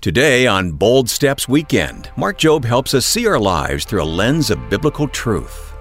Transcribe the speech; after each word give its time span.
Today 0.00 0.46
on 0.46 0.72
Bold 0.72 1.10
Steps 1.10 1.46
Weekend, 1.46 2.10
Mark 2.16 2.38
Jobe 2.38 2.64
helps 2.64 2.94
us 2.94 3.04
see 3.04 3.26
our 3.26 3.38
lives 3.38 3.84
through 3.84 4.02
a 4.02 4.04
lens 4.04 4.48
of 4.48 4.70
biblical 4.70 5.06
truth. 5.06 5.74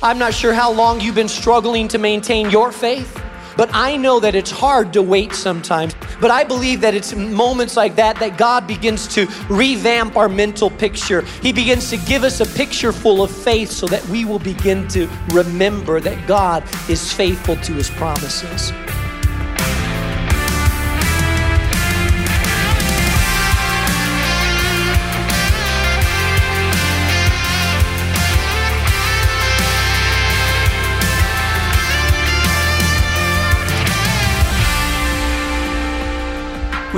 I'm 0.00 0.16
not 0.16 0.32
sure 0.32 0.54
how 0.54 0.70
long 0.70 1.00
you've 1.00 1.16
been 1.16 1.26
struggling 1.26 1.88
to 1.88 1.98
maintain 1.98 2.50
your 2.50 2.70
faith, 2.70 3.20
but 3.56 3.68
I 3.72 3.96
know 3.96 4.20
that 4.20 4.36
it's 4.36 4.52
hard 4.52 4.92
to 4.92 5.02
wait 5.02 5.32
sometimes. 5.32 5.96
But 6.20 6.30
I 6.30 6.44
believe 6.44 6.80
that 6.82 6.94
it's 6.94 7.16
moments 7.16 7.76
like 7.76 7.96
that 7.96 8.20
that 8.20 8.38
God 8.38 8.68
begins 8.68 9.08
to 9.16 9.26
revamp 9.50 10.16
our 10.16 10.28
mental 10.28 10.70
picture. 10.70 11.22
He 11.42 11.52
begins 11.52 11.90
to 11.90 11.96
give 11.96 12.22
us 12.22 12.38
a 12.40 12.46
picture 12.46 12.92
full 12.92 13.24
of 13.24 13.30
faith 13.32 13.72
so 13.72 13.88
that 13.88 14.06
we 14.06 14.24
will 14.24 14.38
begin 14.38 14.86
to 14.90 15.08
remember 15.30 15.98
that 15.98 16.28
God 16.28 16.62
is 16.88 17.12
faithful 17.12 17.56
to 17.56 17.72
his 17.72 17.90
promises. 17.90 18.70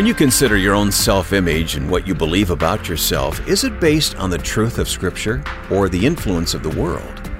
When 0.00 0.06
you 0.06 0.14
consider 0.14 0.56
your 0.56 0.74
own 0.74 0.90
self 0.90 1.34
image 1.34 1.74
and 1.76 1.90
what 1.90 2.06
you 2.06 2.14
believe 2.14 2.48
about 2.48 2.88
yourself, 2.88 3.46
is 3.46 3.64
it 3.64 3.80
based 3.80 4.16
on 4.16 4.30
the 4.30 4.38
truth 4.38 4.78
of 4.78 4.88
Scripture 4.88 5.44
or 5.70 5.90
the 5.90 6.06
influence 6.06 6.54
of 6.54 6.62
the 6.62 6.70
world? 6.70 7.30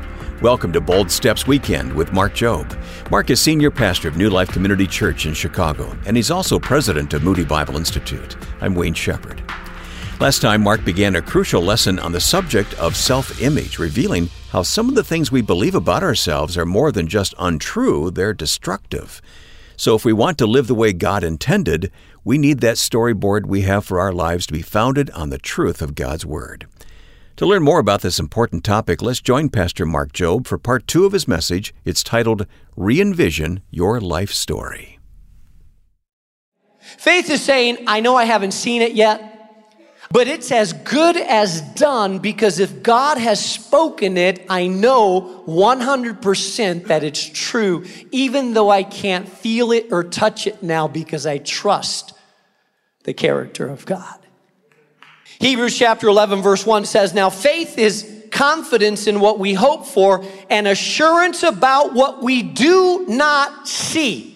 Welcome 0.43 0.71
to 0.75 0.81
Bold 0.83 1.11
Steps 1.11 1.47
Weekend 1.47 1.91
with 1.91 2.13
Mark 2.13 2.35
Jobe. 2.35 2.79
Mark 3.11 3.31
is 3.31 3.41
senior 3.41 3.71
pastor 3.71 4.09
of 4.09 4.19
New 4.19 4.29
Life 4.29 4.51
Community 4.51 4.87
Church 4.87 5.25
in 5.25 5.33
Chicago, 5.33 5.97
and 6.05 6.19
he's 6.19 6.31
also 6.31 6.59
president 6.59 7.15
of 7.15 7.25
Moody 7.25 7.47
Bible 7.47 7.79
Institute. 7.79 8.37
I'm 8.61 8.75
Wayne 8.75 8.93
Shepherd. 8.93 9.43
Last 10.21 10.43
time, 10.43 10.63
Mark 10.63 10.85
began 10.85 11.17
a 11.17 11.23
crucial 11.23 11.63
lesson 11.63 11.99
on 11.99 12.13
the 12.13 12.21
subject 12.21 12.75
of 12.75 12.95
self 12.95 13.41
image, 13.41 13.79
revealing 13.79 14.29
how 14.51 14.65
some 14.65 14.91
of 14.91 14.97
the 14.97 15.03
things 15.03 15.33
we 15.33 15.41
believe 15.41 15.75
about 15.75 16.03
ourselves 16.03 16.59
are 16.59 16.67
more 16.67 16.93
than 16.93 17.09
just 17.09 17.33
untrue, 17.39 18.11
they're 18.11 18.35
destructive. 18.35 19.23
So, 19.81 19.95
if 19.95 20.05
we 20.05 20.13
want 20.13 20.37
to 20.37 20.47
live 20.47 20.67
the 20.67 20.75
way 20.75 20.93
God 20.93 21.25
intended, 21.25 21.91
we 22.31 22.39
need 22.39 22.61
that 22.61 22.77
storyboard 22.77 23.45
we 23.45 23.63
have 23.63 23.85
for 23.85 23.99
our 23.99 24.13
lives 24.13 24.47
to 24.47 24.53
be 24.53 24.63
founded 24.63 25.11
on 25.11 25.31
the 25.31 25.39
truth 25.39 25.83
of 25.83 25.97
God's 25.97 26.25
Word. 26.25 26.69
To 27.35 27.45
learn 27.45 27.65
more 27.65 27.81
about 27.81 28.03
this 28.03 28.21
important 28.21 28.63
topic, 28.63 29.03
let's 29.03 29.21
join 29.21 29.49
Pastor 29.49 29.85
Mark 29.85 30.13
Jobe 30.13 30.47
for 30.47 30.57
part 30.57 30.87
two 30.87 31.05
of 31.05 31.13
his 31.13 31.27
message. 31.27 31.75
It's 31.85 32.05
titled 32.05 32.47
Re 32.77 33.01
Envision 33.01 33.63
Your 33.73 34.01
Life 34.01 34.31
Story. 34.31 35.01
Faith 36.79 37.29
is 37.31 37.43
saying, 37.43 37.79
I 37.89 37.99
know 37.99 38.15
I 38.15 38.27
haven't 38.27 38.53
seen 38.53 38.81
it 38.81 38.93
yet. 38.93 39.27
But 40.13 40.29
it's 40.29 40.53
as 40.53 40.73
good 40.73 41.17
as 41.17 41.63
done 41.75 42.21
because 42.21 42.61
if 42.61 42.85
God 42.85 43.19
has 43.19 43.45
spoken 43.45 44.17
it, 44.17 44.47
I 44.49 44.69
know 44.69 45.43
100% 45.49 46.87
that 46.87 47.03
it's 47.03 47.29
true, 47.29 47.85
even 48.13 48.55
though 48.55 48.71
I 48.71 48.85
can't 48.85 49.29
feel 49.29 49.73
it 49.73 49.89
or 49.91 50.05
touch 50.05 50.47
it 50.47 50.63
now 50.63 50.87
because 50.87 51.27
I 51.27 51.39
trust 51.39 52.15
the 53.05 53.15
character 53.15 53.67
of 53.67 53.87
God. 53.87 54.19
Hebrews 55.41 55.79
chapter 55.79 56.09
11, 56.09 56.43
verse 56.43 56.67
1 56.67 56.85
says, 56.85 57.15
Now 57.15 57.31
faith 57.31 57.79
is 57.79 58.27
confidence 58.31 59.07
in 59.07 59.21
what 59.21 59.39
we 59.39 59.55
hope 59.55 59.87
for 59.87 60.25
and 60.49 60.69
assurance 60.69 61.43
about 61.43 61.95
what 61.95 62.23
we 62.23 62.43
do 62.43 63.07
not 63.09 63.67
see. 63.67 64.31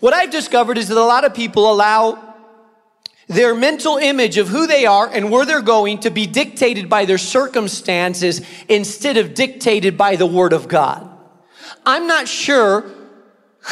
What 0.00 0.14
I've 0.14 0.30
discovered 0.30 0.78
is 0.78 0.88
that 0.88 0.96
a 0.96 1.00
lot 1.00 1.24
of 1.24 1.34
people 1.34 1.70
allow 1.70 2.36
their 3.28 3.54
mental 3.54 3.98
image 3.98 4.38
of 4.38 4.48
who 4.48 4.66
they 4.66 4.86
are 4.86 5.06
and 5.06 5.30
where 5.30 5.44
they're 5.44 5.60
going 5.60 6.00
to 6.00 6.10
be 6.10 6.26
dictated 6.26 6.88
by 6.88 7.04
their 7.04 7.18
circumstances 7.18 8.40
instead 8.68 9.18
of 9.18 9.34
dictated 9.34 9.98
by 9.98 10.16
the 10.16 10.26
Word 10.26 10.54
of 10.54 10.66
God. 10.66 11.08
I'm 11.84 12.06
not 12.06 12.26
sure 12.26 12.90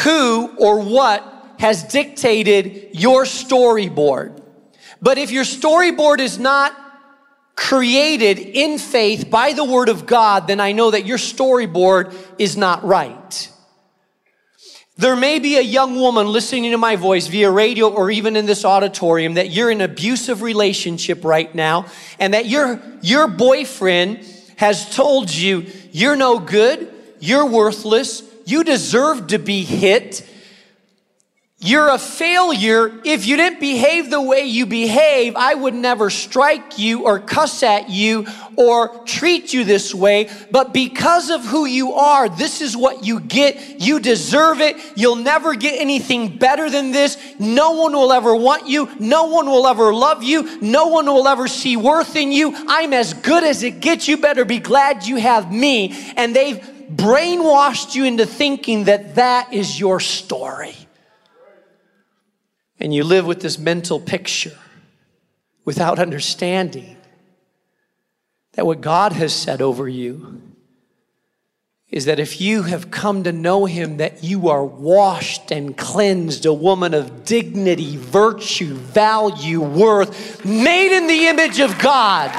who 0.04 0.54
or 0.58 0.80
what 0.80 1.35
has 1.58 1.82
dictated 1.84 2.90
your 2.92 3.24
storyboard. 3.24 4.42
But 5.00 5.18
if 5.18 5.30
your 5.30 5.44
storyboard 5.44 6.20
is 6.20 6.38
not 6.38 6.76
created 7.54 8.38
in 8.38 8.78
faith 8.78 9.30
by 9.30 9.52
the 9.52 9.64
Word 9.64 9.88
of 9.88 10.06
God, 10.06 10.46
then 10.46 10.60
I 10.60 10.72
know 10.72 10.90
that 10.90 11.06
your 11.06 11.18
storyboard 11.18 12.14
is 12.38 12.56
not 12.56 12.84
right. 12.84 13.50
There 14.98 15.16
may 15.16 15.38
be 15.38 15.56
a 15.56 15.62
young 15.62 15.96
woman 15.96 16.26
listening 16.26 16.70
to 16.70 16.78
my 16.78 16.96
voice 16.96 17.26
via 17.26 17.50
radio 17.50 17.92
or 17.92 18.10
even 18.10 18.34
in 18.34 18.46
this 18.46 18.64
auditorium 18.64 19.34
that 19.34 19.50
you're 19.50 19.70
in 19.70 19.82
an 19.82 19.90
abusive 19.90 20.40
relationship 20.40 21.22
right 21.22 21.54
now 21.54 21.86
and 22.18 22.32
that 22.32 22.46
your, 22.46 22.80
your 23.02 23.28
boyfriend 23.28 24.26
has 24.56 24.94
told 24.94 25.30
you 25.30 25.66
you're 25.92 26.16
no 26.16 26.38
good, 26.38 26.90
you're 27.20 27.44
worthless, 27.44 28.22
you 28.46 28.64
deserve 28.64 29.26
to 29.26 29.38
be 29.38 29.64
hit, 29.64 30.26
you're 31.66 31.88
a 31.88 31.98
failure. 31.98 32.92
If 33.04 33.26
you 33.26 33.36
didn't 33.36 33.60
behave 33.60 34.10
the 34.10 34.20
way 34.20 34.44
you 34.44 34.66
behave, 34.66 35.34
I 35.36 35.54
would 35.54 35.74
never 35.74 36.10
strike 36.10 36.78
you 36.78 37.04
or 37.04 37.18
cuss 37.18 37.62
at 37.62 37.90
you 37.90 38.26
or 38.56 39.04
treat 39.04 39.52
you 39.52 39.64
this 39.64 39.94
way. 39.94 40.30
But 40.50 40.72
because 40.72 41.30
of 41.30 41.44
who 41.44 41.66
you 41.66 41.94
are, 41.94 42.28
this 42.28 42.60
is 42.60 42.76
what 42.76 43.04
you 43.04 43.20
get. 43.20 43.80
You 43.80 44.00
deserve 44.00 44.60
it. 44.60 44.76
You'll 44.96 45.16
never 45.16 45.54
get 45.54 45.80
anything 45.80 46.36
better 46.36 46.70
than 46.70 46.92
this. 46.92 47.18
No 47.38 47.72
one 47.72 47.92
will 47.92 48.12
ever 48.12 48.34
want 48.34 48.68
you. 48.68 48.88
No 49.00 49.24
one 49.24 49.46
will 49.46 49.66
ever 49.66 49.92
love 49.92 50.22
you. 50.22 50.60
No 50.60 50.86
one 50.86 51.06
will 51.06 51.26
ever 51.26 51.48
see 51.48 51.76
worth 51.76 52.16
in 52.16 52.32
you. 52.32 52.52
I'm 52.68 52.92
as 52.92 53.12
good 53.12 53.42
as 53.42 53.62
it 53.62 53.80
gets. 53.80 54.06
You 54.08 54.18
better 54.18 54.44
be 54.44 54.58
glad 54.58 55.04
you 55.04 55.16
have 55.16 55.52
me. 55.52 55.94
And 56.16 56.34
they've 56.34 56.58
brainwashed 56.90 57.94
you 57.94 58.04
into 58.04 58.26
thinking 58.26 58.84
that 58.84 59.16
that 59.16 59.52
is 59.52 59.78
your 59.78 59.98
story. 59.98 60.85
And 62.78 62.94
you 62.94 63.04
live 63.04 63.26
with 63.26 63.40
this 63.40 63.58
mental 63.58 63.98
picture 63.98 64.56
without 65.64 65.98
understanding 65.98 66.96
that 68.52 68.66
what 68.66 68.80
God 68.80 69.12
has 69.12 69.34
said 69.34 69.60
over 69.60 69.88
you 69.88 70.42
is 71.90 72.06
that 72.06 72.18
if 72.18 72.40
you 72.40 72.64
have 72.64 72.90
come 72.90 73.22
to 73.24 73.32
know 73.32 73.64
Him, 73.64 73.98
that 73.98 74.24
you 74.24 74.48
are 74.48 74.64
washed 74.64 75.52
and 75.52 75.76
cleansed, 75.76 76.44
a 76.44 76.52
woman 76.52 76.94
of 76.94 77.24
dignity, 77.24 77.96
virtue, 77.96 78.74
value, 78.74 79.60
worth, 79.60 80.44
made 80.44 80.96
in 80.96 81.06
the 81.06 81.26
image 81.28 81.60
of 81.60 81.78
God. 81.78 82.30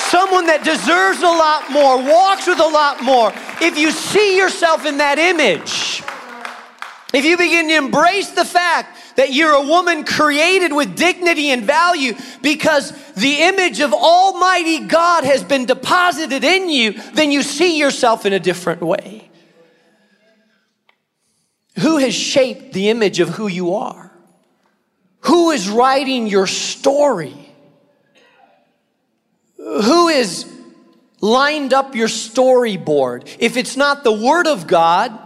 Someone 0.00 0.46
that 0.46 0.62
deserves 0.62 1.18
a 1.18 1.26
lot 1.26 1.70
more, 1.72 1.96
walks 1.98 2.46
with 2.46 2.60
a 2.60 2.66
lot 2.66 3.02
more. 3.02 3.32
If 3.60 3.76
you 3.76 3.90
see 3.90 4.36
yourself 4.36 4.86
in 4.86 4.98
that 4.98 5.18
image, 5.18 6.02
if 7.16 7.24
you 7.24 7.38
begin 7.38 7.68
to 7.68 7.74
embrace 7.74 8.30
the 8.30 8.44
fact 8.44 9.16
that 9.16 9.32
you're 9.32 9.54
a 9.54 9.62
woman 9.62 10.04
created 10.04 10.70
with 10.70 10.96
dignity 10.96 11.50
and 11.50 11.64
value 11.64 12.12
because 12.42 12.92
the 13.14 13.42
image 13.42 13.80
of 13.80 13.94
Almighty 13.94 14.80
God 14.80 15.24
has 15.24 15.42
been 15.42 15.64
deposited 15.64 16.44
in 16.44 16.68
you, 16.68 16.92
then 17.14 17.32
you 17.32 17.42
see 17.42 17.78
yourself 17.78 18.26
in 18.26 18.34
a 18.34 18.38
different 18.38 18.82
way. 18.82 19.30
Who 21.78 21.96
has 21.96 22.14
shaped 22.14 22.74
the 22.74 22.90
image 22.90 23.18
of 23.20 23.30
who 23.30 23.48
you 23.48 23.74
are? 23.74 24.12
Who 25.20 25.52
is 25.52 25.70
writing 25.70 26.26
your 26.26 26.46
story? 26.46 27.34
Who 29.56 30.08
is 30.08 30.46
lined 31.22 31.72
up 31.72 31.94
your 31.94 32.08
storyboard? 32.08 33.34
If 33.38 33.56
it's 33.56 33.76
not 33.76 34.04
the 34.04 34.12
Word 34.12 34.46
of 34.46 34.66
God, 34.66 35.18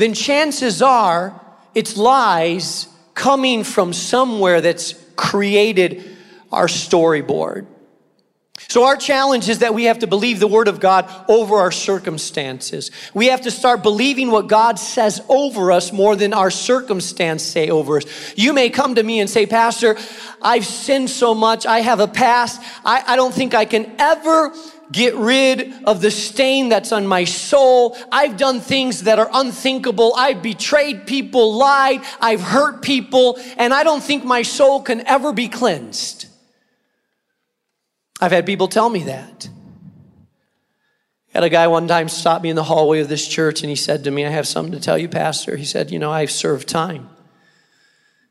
then 0.00 0.14
chances 0.14 0.82
are 0.82 1.38
it's 1.74 1.96
lies 1.96 2.88
coming 3.14 3.64
from 3.64 3.92
somewhere 3.92 4.60
that's 4.60 4.94
created 5.16 6.16
our 6.50 6.66
storyboard. 6.66 7.66
So, 8.68 8.84
our 8.84 8.96
challenge 8.96 9.48
is 9.48 9.60
that 9.60 9.74
we 9.74 9.84
have 9.84 10.00
to 10.00 10.06
believe 10.06 10.38
the 10.38 10.46
Word 10.46 10.68
of 10.68 10.80
God 10.80 11.10
over 11.28 11.56
our 11.56 11.72
circumstances. 11.72 12.90
We 13.14 13.26
have 13.26 13.40
to 13.42 13.50
start 13.50 13.82
believing 13.82 14.30
what 14.30 14.48
God 14.48 14.78
says 14.78 15.20
over 15.28 15.72
us 15.72 15.92
more 15.92 16.14
than 16.14 16.32
our 16.34 16.50
circumstance 16.50 17.42
say 17.42 17.70
over 17.70 17.96
us. 17.96 18.04
You 18.36 18.52
may 18.52 18.70
come 18.70 18.94
to 18.94 19.02
me 19.02 19.18
and 19.18 19.28
say, 19.28 19.46
Pastor, 19.46 19.96
I've 20.42 20.66
sinned 20.66 21.10
so 21.10 21.34
much. 21.34 21.66
I 21.66 21.80
have 21.80 22.00
a 22.00 22.06
past. 22.06 22.62
I, 22.84 23.02
I 23.06 23.16
don't 23.16 23.34
think 23.34 23.54
I 23.54 23.64
can 23.64 23.92
ever 23.98 24.54
get 24.92 25.14
rid 25.14 25.72
of 25.84 26.00
the 26.00 26.10
stain 26.10 26.68
that's 26.68 26.92
on 26.92 27.06
my 27.06 27.24
soul. 27.24 27.96
I've 28.10 28.36
done 28.36 28.60
things 28.60 29.04
that 29.04 29.18
are 29.18 29.30
unthinkable. 29.32 30.14
I've 30.16 30.42
betrayed 30.42 31.06
people, 31.06 31.54
lied, 31.54 32.02
I've 32.20 32.40
hurt 32.40 32.82
people, 32.82 33.38
and 33.56 33.72
I 33.72 33.84
don't 33.84 34.02
think 34.02 34.24
my 34.24 34.42
soul 34.42 34.82
can 34.82 35.06
ever 35.06 35.32
be 35.32 35.48
cleansed. 35.48 36.26
I've 38.20 38.32
had 38.32 38.46
people 38.46 38.68
tell 38.68 38.90
me 38.90 39.04
that. 39.04 39.48
I 41.32 41.38
had 41.38 41.44
a 41.44 41.48
guy 41.48 41.68
one 41.68 41.86
time 41.86 42.08
stop 42.08 42.42
me 42.42 42.50
in 42.50 42.56
the 42.56 42.64
hallway 42.64 43.00
of 43.00 43.08
this 43.08 43.26
church 43.26 43.62
and 43.62 43.70
he 43.70 43.76
said 43.76 44.04
to 44.04 44.10
me, 44.10 44.26
I 44.26 44.30
have 44.30 44.48
something 44.48 44.72
to 44.72 44.80
tell 44.80 44.98
you, 44.98 45.08
Pastor. 45.08 45.56
He 45.56 45.64
said, 45.64 45.90
You 45.90 45.98
know, 46.00 46.10
I've 46.10 46.30
served 46.30 46.68
time. 46.68 47.08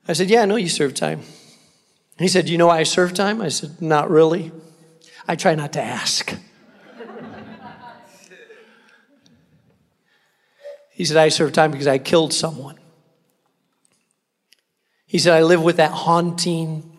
I 0.08 0.14
said, 0.14 0.30
Yeah, 0.30 0.42
I 0.42 0.46
know 0.46 0.58
you 0.58 0.68
served 0.68 0.98
time. 0.98 1.22
He 2.20 2.28
said, 2.28 2.46
Do 2.46 2.52
you 2.52 2.58
know 2.58 2.68
why 2.68 2.80
I 2.80 2.84
serve 2.84 3.14
time? 3.14 3.42
I 3.42 3.48
said, 3.48 3.82
Not 3.82 4.10
really. 4.12 4.52
I 5.28 5.38
try 5.38 5.56
not 5.56 5.74
to 5.74 5.82
ask. 5.82 6.36
He 11.00 11.06
said, 11.06 11.16
I 11.16 11.30
serve 11.30 11.54
time 11.54 11.72
because 11.72 11.88
I 11.88 11.98
killed 11.98 12.34
someone. 12.34 12.78
He 15.06 15.18
said, 15.18 15.34
I 15.34 15.44
live 15.44 15.64
with 15.64 15.78
that 15.78 15.92
haunting 15.92 16.92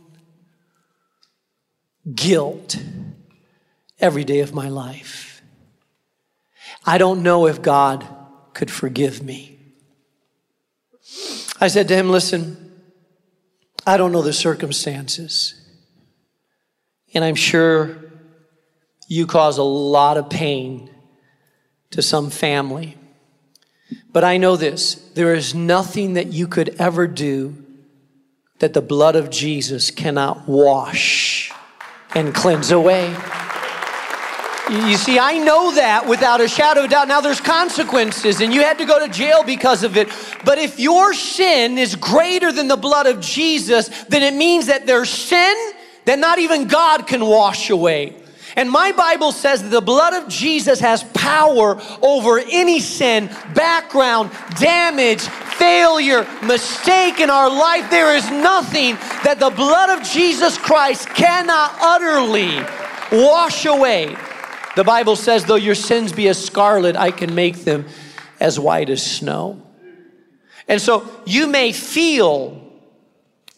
guilt 2.14 2.78
every 4.00 4.24
day 4.24 4.40
of 4.40 4.54
my 4.54 4.70
life. 4.70 5.42
I 6.86 6.96
don't 6.96 7.22
know 7.22 7.46
if 7.46 7.60
God 7.60 8.08
could 8.54 8.70
forgive 8.70 9.22
me. 9.22 9.58
I 11.60 11.68
said 11.68 11.86
to 11.88 11.94
him, 11.94 12.08
Listen, 12.08 12.72
I 13.86 13.98
don't 13.98 14.12
know 14.12 14.22
the 14.22 14.32
circumstances. 14.32 15.60
And 17.12 17.22
I'm 17.22 17.34
sure 17.34 17.98
you 19.08 19.26
cause 19.26 19.58
a 19.58 19.62
lot 19.62 20.16
of 20.16 20.30
pain 20.30 20.88
to 21.90 22.00
some 22.00 22.30
family. 22.30 22.96
But 24.12 24.24
I 24.24 24.38
know 24.38 24.56
this 24.56 24.94
there 25.14 25.34
is 25.34 25.54
nothing 25.54 26.14
that 26.14 26.28
you 26.28 26.48
could 26.48 26.76
ever 26.78 27.06
do 27.06 27.56
that 28.58 28.74
the 28.74 28.82
blood 28.82 29.16
of 29.16 29.30
Jesus 29.30 29.90
cannot 29.90 30.46
wash 30.48 31.52
and 32.14 32.34
cleanse 32.34 32.70
away. 32.70 33.16
You 34.70 34.96
see, 34.96 35.18
I 35.18 35.38
know 35.38 35.72
that 35.74 36.06
without 36.06 36.40
a 36.40 36.46
shadow 36.46 36.84
of 36.84 36.90
doubt. 36.90 37.08
Now, 37.08 37.20
there's 37.20 37.40
consequences, 37.40 38.40
and 38.40 38.54
you 38.54 38.60
had 38.60 38.78
to 38.78 38.84
go 38.84 39.04
to 39.04 39.12
jail 39.12 39.42
because 39.42 39.82
of 39.82 39.96
it. 39.96 40.08
But 40.44 40.58
if 40.58 40.78
your 40.78 41.12
sin 41.12 41.76
is 41.76 41.96
greater 41.96 42.52
than 42.52 42.68
the 42.68 42.76
blood 42.76 43.06
of 43.06 43.20
Jesus, 43.20 43.88
then 44.04 44.22
it 44.22 44.36
means 44.36 44.66
that 44.66 44.86
there's 44.86 45.10
sin 45.10 45.72
that 46.04 46.20
not 46.20 46.38
even 46.38 46.68
God 46.68 47.08
can 47.08 47.26
wash 47.26 47.70
away. 47.70 48.14
And 48.56 48.70
my 48.70 48.92
Bible 48.92 49.32
says 49.32 49.62
that 49.62 49.70
the 49.70 49.80
blood 49.80 50.14
of 50.14 50.28
Jesus 50.28 50.80
has 50.80 51.04
power 51.04 51.80
over 52.02 52.38
any 52.38 52.80
sin, 52.80 53.28
background, 53.54 54.30
damage, 54.58 55.22
failure, 55.22 56.26
mistake 56.42 57.20
in 57.20 57.30
our 57.30 57.48
life. 57.48 57.90
There 57.90 58.16
is 58.16 58.28
nothing 58.30 58.96
that 59.24 59.38
the 59.38 59.50
blood 59.50 59.98
of 59.98 60.06
Jesus 60.06 60.58
Christ 60.58 61.08
cannot 61.10 61.76
utterly 61.80 62.58
wash 63.12 63.66
away. 63.66 64.16
The 64.76 64.84
Bible 64.84 65.16
says, 65.16 65.44
though 65.44 65.56
your 65.56 65.74
sins 65.74 66.12
be 66.12 66.28
as 66.28 66.42
scarlet, 66.42 66.96
I 66.96 67.10
can 67.10 67.34
make 67.34 67.64
them 67.64 67.86
as 68.38 68.58
white 68.58 68.88
as 68.88 69.04
snow. 69.04 69.60
And 70.68 70.80
so 70.80 71.08
you 71.26 71.48
may 71.48 71.72
feel 71.72 72.69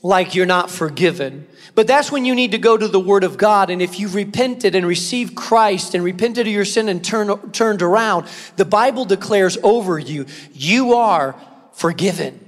like 0.03 0.35
you're 0.35 0.47
not 0.47 0.71
forgiven. 0.71 1.47
But 1.75 1.87
that's 1.87 2.13
when 2.13 2.25
you 2.25 2.35
need 2.35 2.53
to 2.53 2.59
go 2.59 2.77
to 2.77 2.89
the 2.89 3.01
Word 3.01 3.25
of 3.25 3.39
God. 3.39 3.71
And 3.71 3.81
if 3.81 3.99
you've 3.99 4.15
repented 4.15 4.75
and 4.75 4.87
received 4.87 5.35
Christ 5.35 5.95
and 5.95 6.05
repented 6.05 6.47
of 6.47 6.53
your 6.53 6.65
sin 6.65 6.89
and 6.89 7.03
turn, 7.03 7.51
turned 7.53 7.81
around, 7.81 8.27
the 8.57 8.65
Bible 8.65 9.05
declares 9.05 9.57
over 9.63 9.99
you, 9.99 10.27
you 10.53 10.95
are 10.95 11.35
forgiven. 11.73 12.42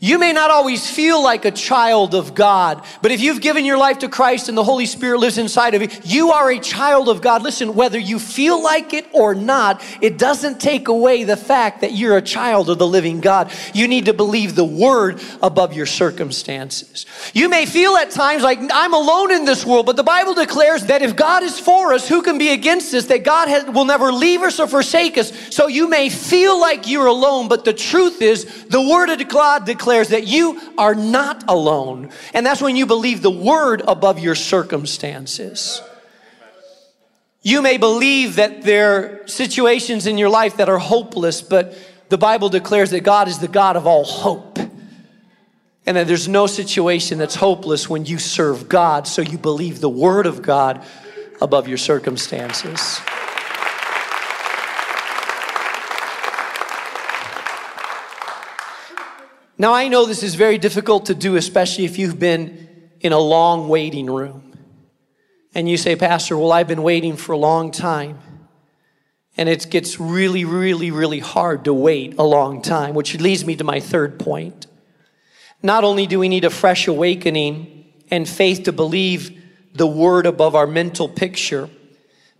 You 0.00 0.20
may 0.20 0.32
not 0.32 0.52
always 0.52 0.88
feel 0.88 1.20
like 1.20 1.44
a 1.44 1.50
child 1.50 2.14
of 2.14 2.32
God, 2.32 2.84
but 3.02 3.10
if 3.10 3.20
you've 3.20 3.40
given 3.40 3.64
your 3.64 3.76
life 3.76 3.98
to 4.00 4.08
Christ 4.08 4.48
and 4.48 4.56
the 4.56 4.62
Holy 4.62 4.86
Spirit 4.86 5.18
lives 5.18 5.38
inside 5.38 5.74
of 5.74 5.82
you, 5.82 5.88
you 6.04 6.30
are 6.30 6.52
a 6.52 6.60
child 6.60 7.08
of 7.08 7.20
God. 7.20 7.42
Listen, 7.42 7.74
whether 7.74 7.98
you 7.98 8.20
feel 8.20 8.62
like 8.62 8.94
it 8.94 9.08
or 9.12 9.34
not, 9.34 9.82
it 10.00 10.16
doesn't 10.16 10.60
take 10.60 10.86
away 10.86 11.24
the 11.24 11.36
fact 11.36 11.80
that 11.80 11.94
you're 11.94 12.16
a 12.16 12.22
child 12.22 12.70
of 12.70 12.78
the 12.78 12.86
living 12.86 13.20
God. 13.20 13.52
You 13.74 13.88
need 13.88 14.04
to 14.04 14.14
believe 14.14 14.54
the 14.54 14.64
word 14.64 15.20
above 15.42 15.74
your 15.74 15.86
circumstances. 15.86 17.04
You 17.34 17.48
may 17.48 17.66
feel 17.66 17.96
at 17.96 18.12
times 18.12 18.44
like 18.44 18.60
I'm 18.72 18.94
alone 18.94 19.32
in 19.32 19.46
this 19.46 19.66
world, 19.66 19.86
but 19.86 19.96
the 19.96 20.04
Bible 20.04 20.34
declares 20.34 20.86
that 20.86 21.02
if 21.02 21.16
God 21.16 21.42
is 21.42 21.58
for 21.58 21.92
us, 21.92 22.08
who 22.08 22.22
can 22.22 22.38
be 22.38 22.50
against 22.50 22.94
us? 22.94 23.06
That 23.06 23.24
God 23.24 23.48
has, 23.48 23.64
will 23.64 23.84
never 23.84 24.12
leave 24.12 24.42
us 24.42 24.60
or 24.60 24.68
forsake 24.68 25.18
us. 25.18 25.32
So 25.52 25.66
you 25.66 25.88
may 25.88 26.08
feel 26.08 26.60
like 26.60 26.86
you're 26.86 27.06
alone, 27.06 27.48
but 27.48 27.64
the 27.64 27.74
truth 27.74 28.22
is 28.22 28.44
the 28.68 28.80
word 28.80 29.10
of 29.10 29.28
God 29.28 29.66
declares 29.66 29.87
declares 29.88 30.08
that 30.08 30.26
you 30.26 30.60
are 30.76 30.94
not 30.94 31.48
alone. 31.48 32.10
And 32.34 32.44
that's 32.44 32.60
when 32.60 32.76
you 32.76 32.84
believe 32.84 33.22
the 33.22 33.30
word 33.30 33.82
above 33.88 34.18
your 34.18 34.34
circumstances. 34.34 35.80
You 37.40 37.62
may 37.62 37.78
believe 37.78 38.36
that 38.36 38.64
there 38.64 39.22
are 39.22 39.28
situations 39.28 40.06
in 40.06 40.18
your 40.18 40.28
life 40.28 40.58
that 40.58 40.68
are 40.68 40.76
hopeless, 40.76 41.40
but 41.40 41.74
the 42.10 42.18
Bible 42.18 42.50
declares 42.50 42.90
that 42.90 43.00
God 43.00 43.28
is 43.28 43.38
the 43.38 43.48
God 43.48 43.76
of 43.76 43.86
all 43.86 44.04
hope. 44.04 44.58
And 45.86 45.96
that 45.96 46.06
there's 46.06 46.28
no 46.28 46.46
situation 46.46 47.16
that's 47.16 47.36
hopeless 47.36 47.88
when 47.88 48.04
you 48.04 48.18
serve 48.18 48.68
God, 48.68 49.06
so 49.06 49.22
you 49.22 49.38
believe 49.38 49.80
the 49.80 49.88
word 49.88 50.26
of 50.26 50.42
God 50.42 50.84
above 51.40 51.66
your 51.66 51.78
circumstances. 51.78 53.00
Now, 59.60 59.74
I 59.74 59.88
know 59.88 60.06
this 60.06 60.22
is 60.22 60.36
very 60.36 60.56
difficult 60.56 61.06
to 61.06 61.14
do, 61.16 61.34
especially 61.34 61.84
if 61.84 61.98
you've 61.98 62.18
been 62.18 62.68
in 63.00 63.12
a 63.12 63.18
long 63.18 63.68
waiting 63.68 64.06
room. 64.06 64.56
And 65.52 65.68
you 65.68 65.76
say, 65.76 65.96
Pastor, 65.96 66.36
well, 66.36 66.52
I've 66.52 66.68
been 66.68 66.84
waiting 66.84 67.16
for 67.16 67.32
a 67.32 67.36
long 67.36 67.72
time. 67.72 68.20
And 69.36 69.48
it 69.48 69.68
gets 69.68 69.98
really, 69.98 70.44
really, 70.44 70.92
really 70.92 71.18
hard 71.18 71.64
to 71.64 71.74
wait 71.74 72.14
a 72.18 72.22
long 72.22 72.62
time, 72.62 72.94
which 72.94 73.18
leads 73.18 73.44
me 73.44 73.56
to 73.56 73.64
my 73.64 73.80
third 73.80 74.20
point. 74.20 74.68
Not 75.60 75.82
only 75.82 76.06
do 76.06 76.20
we 76.20 76.28
need 76.28 76.44
a 76.44 76.50
fresh 76.50 76.86
awakening 76.86 77.92
and 78.12 78.28
faith 78.28 78.64
to 78.64 78.72
believe 78.72 79.42
the 79.74 79.86
word 79.88 80.26
above 80.26 80.54
our 80.54 80.68
mental 80.68 81.08
picture, 81.08 81.68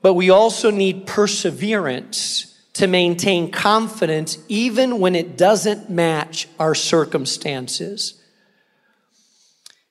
but 0.02 0.14
we 0.14 0.30
also 0.30 0.70
need 0.70 1.06
perseverance 1.06 2.57
to 2.74 2.86
maintain 2.86 3.50
confidence 3.50 4.38
even 4.48 5.00
when 5.00 5.16
it 5.16 5.36
doesn't 5.36 5.90
match 5.90 6.48
our 6.58 6.74
circumstances. 6.74 8.20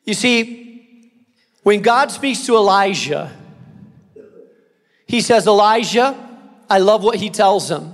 You 0.06 0.14
see, 0.14 1.12
when 1.64 1.82
God 1.82 2.12
speaks 2.12 2.46
to 2.46 2.56
Elijah, 2.56 3.32
he 5.06 5.22
says, 5.22 5.48
Elijah, 5.48 6.16
I 6.70 6.80
love 6.80 7.04
what 7.04 7.16
he 7.16 7.30
tells 7.30 7.70
him. 7.70 7.94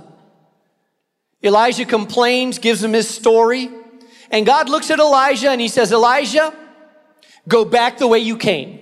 Elijah 1.42 1.84
complains, 1.84 2.58
gives 2.58 2.82
him 2.82 2.92
his 2.92 3.08
story, 3.08 3.68
and 4.30 4.46
God 4.46 4.68
looks 4.68 4.90
at 4.90 4.98
Elijah 4.98 5.50
and 5.50 5.60
he 5.60 5.68
says, 5.68 5.92
Elijah, 5.92 6.54
go 7.46 7.64
back 7.64 7.98
the 7.98 8.08
way 8.08 8.20
you 8.20 8.36
came. 8.36 8.80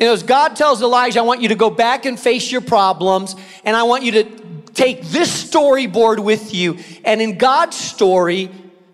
Know, 0.00 0.12
as 0.12 0.22
God 0.22 0.56
tells 0.56 0.82
Elijah, 0.82 1.20
I 1.20 1.22
want 1.22 1.40
you 1.40 1.48
to 1.48 1.54
go 1.54 1.70
back 1.70 2.04
and 2.04 2.18
face 2.18 2.50
your 2.50 2.60
problems, 2.60 3.36
and 3.64 3.76
I 3.76 3.84
want 3.84 4.02
you 4.02 4.12
to 4.12 4.43
take 4.74 5.02
this 5.02 5.50
storyboard 5.50 6.22
with 6.22 6.54
you. 6.54 6.78
And 7.04 7.22
in 7.22 7.38
God's 7.38 7.76
story, 7.76 8.50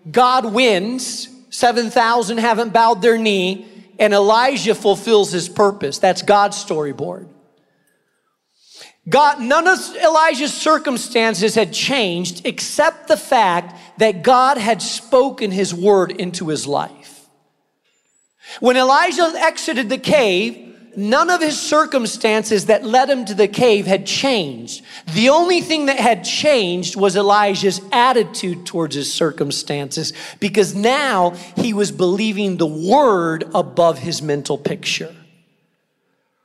God 0.09 0.53
wins. 0.53 1.27
7,000 1.49 2.37
haven't 2.37 2.71
bowed 2.71 3.01
their 3.01 3.17
knee, 3.17 3.67
and 3.99 4.13
Elijah 4.13 4.73
fulfills 4.73 5.31
his 5.31 5.49
purpose. 5.49 5.97
That's 5.99 6.21
God's 6.21 6.63
storyboard. 6.63 7.27
God, 9.09 9.41
none 9.41 9.67
of 9.67 9.79
Elijah's 9.95 10.53
circumstances 10.53 11.55
had 11.55 11.73
changed 11.73 12.45
except 12.45 13.07
the 13.07 13.17
fact 13.17 13.77
that 13.97 14.23
God 14.23 14.57
had 14.57 14.81
spoken 14.81 15.51
his 15.51 15.73
word 15.73 16.11
into 16.11 16.47
his 16.47 16.67
life. 16.67 17.27
When 18.59 18.77
Elijah 18.77 19.33
exited 19.35 19.89
the 19.89 19.97
cave, 19.97 20.70
none 20.95 21.29
of 21.29 21.41
his 21.41 21.59
circumstances 21.59 22.67
that 22.67 22.85
led 22.85 23.09
him 23.09 23.25
to 23.25 23.33
the 23.33 23.47
cave 23.47 23.85
had 23.85 24.05
changed. 24.05 24.83
The 25.13 25.29
only 25.29 25.61
thing 25.61 25.87
that 25.87 25.99
had 25.99 26.23
changed 26.23 26.95
was 26.95 27.15
Elijah's 27.15 27.81
attitude 27.91 28.65
towards 28.65 28.95
his 28.95 29.13
circumstances 29.13 30.13
because 30.39 30.75
now 30.75 31.31
he 31.55 31.73
was 31.73 31.91
believing 31.91 32.57
the 32.57 32.67
word 32.67 33.45
above 33.53 33.99
his 33.99 34.21
mental 34.21 34.57
picture. 34.57 35.15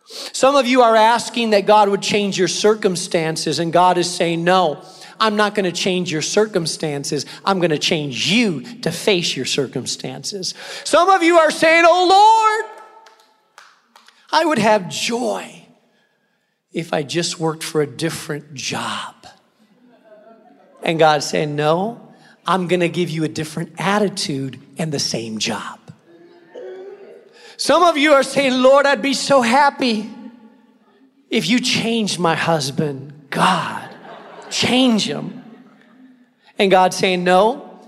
Some 0.06 0.54
of 0.54 0.66
you 0.66 0.82
are 0.82 0.94
asking 0.94 1.50
that 1.50 1.66
God 1.66 1.88
would 1.88 2.02
change 2.02 2.38
your 2.38 2.48
circumstances, 2.48 3.58
and 3.58 3.72
God 3.72 3.98
is 3.98 4.08
saying, 4.08 4.44
No, 4.44 4.84
I'm 5.18 5.36
not 5.36 5.54
going 5.54 5.64
to 5.64 5.72
change 5.72 6.12
your 6.12 6.22
circumstances. 6.22 7.26
I'm 7.44 7.58
going 7.58 7.70
to 7.70 7.78
change 7.78 8.30
you 8.30 8.60
to 8.82 8.92
face 8.92 9.36
your 9.36 9.46
circumstances. 9.46 10.54
Some 10.84 11.08
of 11.08 11.22
you 11.22 11.38
are 11.38 11.50
saying, 11.50 11.84
Oh 11.86 12.06
Lord, 12.08 12.75
I 14.30 14.44
would 14.44 14.58
have 14.58 14.88
joy 14.88 15.66
if 16.72 16.92
I 16.92 17.02
just 17.02 17.38
worked 17.38 17.62
for 17.62 17.80
a 17.80 17.86
different 17.86 18.54
job. 18.54 19.14
And 20.82 20.98
God 20.98 21.22
said, 21.22 21.48
No, 21.48 22.12
I'm 22.46 22.68
gonna 22.68 22.88
give 22.88 23.10
you 23.10 23.24
a 23.24 23.28
different 23.28 23.72
attitude 23.78 24.60
and 24.78 24.92
the 24.92 24.98
same 24.98 25.38
job. 25.38 25.80
Some 27.56 27.82
of 27.82 27.96
you 27.96 28.12
are 28.12 28.22
saying, 28.22 28.62
Lord, 28.62 28.84
I'd 28.84 29.00
be 29.00 29.14
so 29.14 29.40
happy 29.40 30.10
if 31.30 31.48
you 31.48 31.58
changed 31.58 32.18
my 32.18 32.34
husband. 32.34 33.28
God, 33.30 33.88
change 34.50 35.08
him. 35.08 35.42
And 36.58 36.70
God's 36.70 36.96
saying, 36.96 37.24
No, 37.24 37.80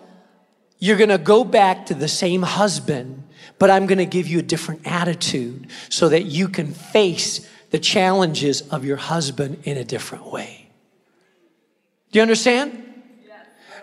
you're 0.78 0.96
gonna 0.96 1.18
go 1.18 1.44
back 1.44 1.86
to 1.86 1.94
the 1.94 2.08
same 2.08 2.42
husband 2.42 3.24
but 3.58 3.70
I'm 3.70 3.86
going 3.86 3.98
to 3.98 4.06
give 4.06 4.28
you 4.28 4.38
a 4.38 4.42
different 4.42 4.86
attitude 4.86 5.68
so 5.88 6.08
that 6.08 6.24
you 6.24 6.48
can 6.48 6.72
face 6.72 7.48
the 7.70 7.78
challenges 7.78 8.62
of 8.62 8.84
your 8.84 8.96
husband 8.96 9.62
in 9.64 9.76
a 9.76 9.84
different 9.84 10.26
way. 10.26 10.68
Do 12.12 12.18
you 12.18 12.22
understand? 12.22 12.84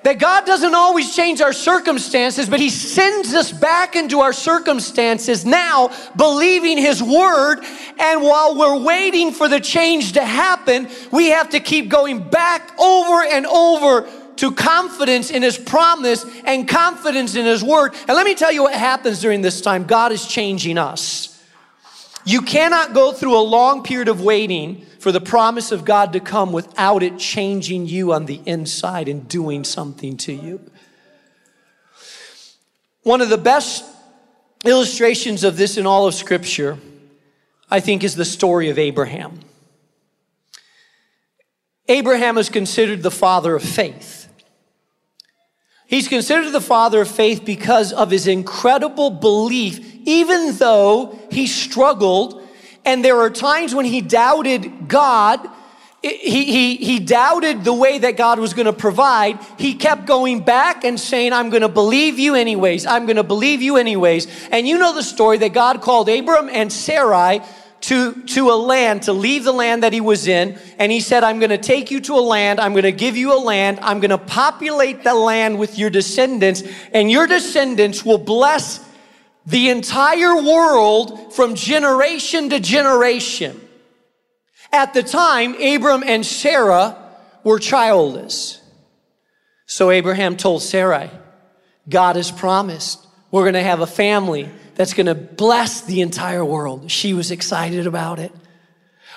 That 0.03 0.19
God 0.19 0.45
doesn't 0.45 0.75
always 0.75 1.15
change 1.15 1.41
our 1.41 1.51
circumstances, 1.51 2.47
but 2.47 2.59
He 2.59 2.69
sends 2.69 3.33
us 3.33 3.51
back 3.51 3.95
into 3.95 4.19
our 4.19 4.33
circumstances 4.33 5.45
now, 5.45 5.89
believing 6.15 6.77
His 6.77 7.01
word. 7.01 7.61
And 7.97 8.21
while 8.21 8.55
we're 8.55 8.77
waiting 8.83 9.31
for 9.31 9.47
the 9.47 9.59
change 9.59 10.13
to 10.13 10.23
happen, 10.23 10.89
we 11.11 11.29
have 11.29 11.49
to 11.49 11.59
keep 11.59 11.89
going 11.89 12.19
back 12.29 12.79
over 12.79 13.23
and 13.23 13.47
over 13.47 14.07
to 14.37 14.51
confidence 14.51 15.31
in 15.31 15.43
His 15.43 15.57
promise 15.57 16.25
and 16.43 16.67
confidence 16.67 17.35
in 17.35 17.45
His 17.45 17.63
word. 17.63 17.93
And 18.07 18.15
let 18.15 18.25
me 18.25 18.35
tell 18.35 18.51
you 18.51 18.63
what 18.63 18.73
happens 18.73 19.21
during 19.21 19.41
this 19.41 19.61
time 19.61 19.85
God 19.85 20.11
is 20.11 20.27
changing 20.27 20.77
us. 20.77 21.31
You 22.25 22.41
cannot 22.41 22.93
go 22.93 23.11
through 23.11 23.37
a 23.37 23.41
long 23.41 23.83
period 23.83 24.07
of 24.07 24.21
waiting 24.21 24.85
for 24.99 25.11
the 25.11 25.21
promise 25.21 25.71
of 25.71 25.85
God 25.85 26.13
to 26.13 26.19
come 26.19 26.51
without 26.51 27.03
it 27.03 27.19
changing 27.19 27.85
you 27.85 28.13
on 28.13 28.25
the 28.25 28.41
inside 28.45 29.07
and 29.07 29.27
doing 29.27 29.63
something 29.63 30.17
to 30.17 30.33
you. 30.33 30.59
One 33.03 33.21
of 33.21 33.29
the 33.29 33.37
best 33.37 33.85
illustrations 34.65 35.43
of 35.43 35.57
this 35.57 35.77
in 35.77 35.85
all 35.85 36.07
of 36.07 36.15
Scripture, 36.15 36.79
I 37.69 37.79
think, 37.79 38.03
is 38.03 38.15
the 38.15 38.25
story 38.25 38.69
of 38.69 38.79
Abraham. 38.79 39.41
Abraham 41.87 42.39
is 42.39 42.49
considered 42.49 43.03
the 43.03 43.11
father 43.11 43.55
of 43.55 43.61
faith. 43.61 44.24
He's 45.87 46.07
considered 46.07 46.51
the 46.51 46.61
father 46.61 47.01
of 47.01 47.09
faith 47.09 47.45
because 47.45 47.93
of 47.93 48.11
his 48.11 48.27
incredible 48.27 49.11
belief, 49.11 49.79
even 50.05 50.55
though 50.55 51.19
he 51.31 51.47
struggled 51.47 52.41
and 52.85 53.03
there 53.03 53.19
are 53.19 53.31
times 53.31 53.73
when 53.73 53.85
he 53.85 53.99
doubted 53.99 54.87
God. 54.87 55.49
He, 56.03 56.45
he, 56.45 56.75
he 56.75 56.99
doubted 56.99 57.63
the 57.63 57.73
way 57.73 57.97
that 57.97 58.15
God 58.15 58.37
was 58.37 58.53
going 58.53 58.67
to 58.67 58.73
provide. 58.73 59.39
He 59.57 59.73
kept 59.73 60.05
going 60.05 60.41
back 60.41 60.83
and 60.83 60.99
saying, 60.99 61.33
I'm 61.33 61.49
going 61.49 61.63
to 61.63 61.67
believe 61.67 62.19
you 62.19 62.35
anyways. 62.35 62.85
I'm 62.85 63.07
going 63.07 63.15
to 63.15 63.23
believe 63.23 63.63
you 63.63 63.77
anyways. 63.77 64.27
And 64.51 64.67
you 64.67 64.77
know 64.77 64.93
the 64.93 65.01
story 65.01 65.39
that 65.39 65.53
God 65.53 65.81
called 65.81 66.07
Abram 66.07 66.47
and 66.47 66.71
Sarai 66.71 67.41
to, 67.85 68.23
to 68.23 68.49
a 68.49 68.57
land, 68.57 69.03
to 69.03 69.13
leave 69.13 69.43
the 69.43 69.51
land 69.51 69.83
that 69.83 69.93
he 69.93 70.01
was 70.01 70.27
in. 70.27 70.57
And 70.79 70.91
he 70.91 70.99
said, 70.99 71.23
I'm 71.23 71.37
going 71.37 71.51
to 71.51 71.57
take 71.57 71.91
you 71.91 72.01
to 72.01 72.13
a 72.15 72.21
land. 72.21 72.59
I'm 72.59 72.71
going 72.71 72.83
to 72.83 72.91
give 72.91 73.15
you 73.15 73.37
a 73.37 73.37
land. 73.37 73.77
I'm 73.79 73.99
going 73.99 74.09
to 74.09 74.17
populate 74.17 75.03
the 75.03 75.13
land 75.13 75.59
with 75.59 75.77
your 75.77 75.91
descendants. 75.91 76.63
And 76.93 77.11
your 77.11 77.27
descendants 77.27 78.03
will 78.03 78.17
bless 78.17 78.83
the 79.45 79.69
entire 79.69 80.35
world 80.35 81.31
from 81.33 81.53
generation 81.53 82.49
to 82.49 82.59
generation. 82.59 83.61
At 84.73 84.95
the 84.95 85.03
time, 85.03 85.53
Abram 85.61 86.03
and 86.03 86.25
Sarah 86.25 86.97
were 87.43 87.59
childless. 87.59 88.61
So 89.67 89.91
Abraham 89.91 90.37
told 90.37 90.63
Sarai, 90.63 91.11
God 91.87 92.15
has 92.15 92.31
promised 92.31 93.05
we're 93.29 93.43
going 93.43 93.53
to 93.53 93.61
have 93.61 93.81
a 93.81 93.87
family 93.87 94.49
that's 94.75 94.93
going 94.93 95.07
to 95.07 95.15
bless 95.15 95.81
the 95.81 96.01
entire 96.01 96.43
world. 96.43 96.91
She 96.91 97.13
was 97.13 97.31
excited 97.31 97.87
about 97.87 98.19
it. 98.19 98.31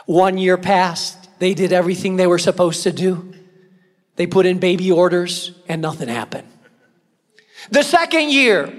One 0.06 0.38
year 0.38 0.56
passed. 0.56 1.16
They 1.38 1.54
did 1.54 1.72
everything 1.72 2.16
they 2.16 2.26
were 2.26 2.38
supposed 2.38 2.84
to 2.84 2.92
do. 2.92 3.34
They 4.16 4.26
put 4.26 4.46
in 4.46 4.58
baby 4.58 4.90
orders 4.90 5.52
and 5.68 5.82
nothing 5.82 6.08
happened. 6.08 6.48
The 7.70 7.82
second 7.82 8.30
year, 8.30 8.72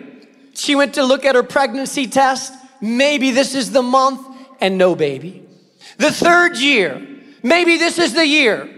she 0.53 0.75
went 0.75 0.95
to 0.95 1.03
look 1.03 1.25
at 1.25 1.35
her 1.35 1.43
pregnancy 1.43 2.07
test. 2.07 2.53
Maybe 2.81 3.31
this 3.31 3.55
is 3.55 3.71
the 3.71 3.81
month 3.81 4.25
and 4.59 4.77
no 4.77 4.95
baby. 4.95 5.45
The 5.97 6.11
third 6.11 6.57
year, 6.57 7.05
maybe 7.43 7.77
this 7.77 7.99
is 7.99 8.13
the 8.13 8.25
year. 8.25 8.69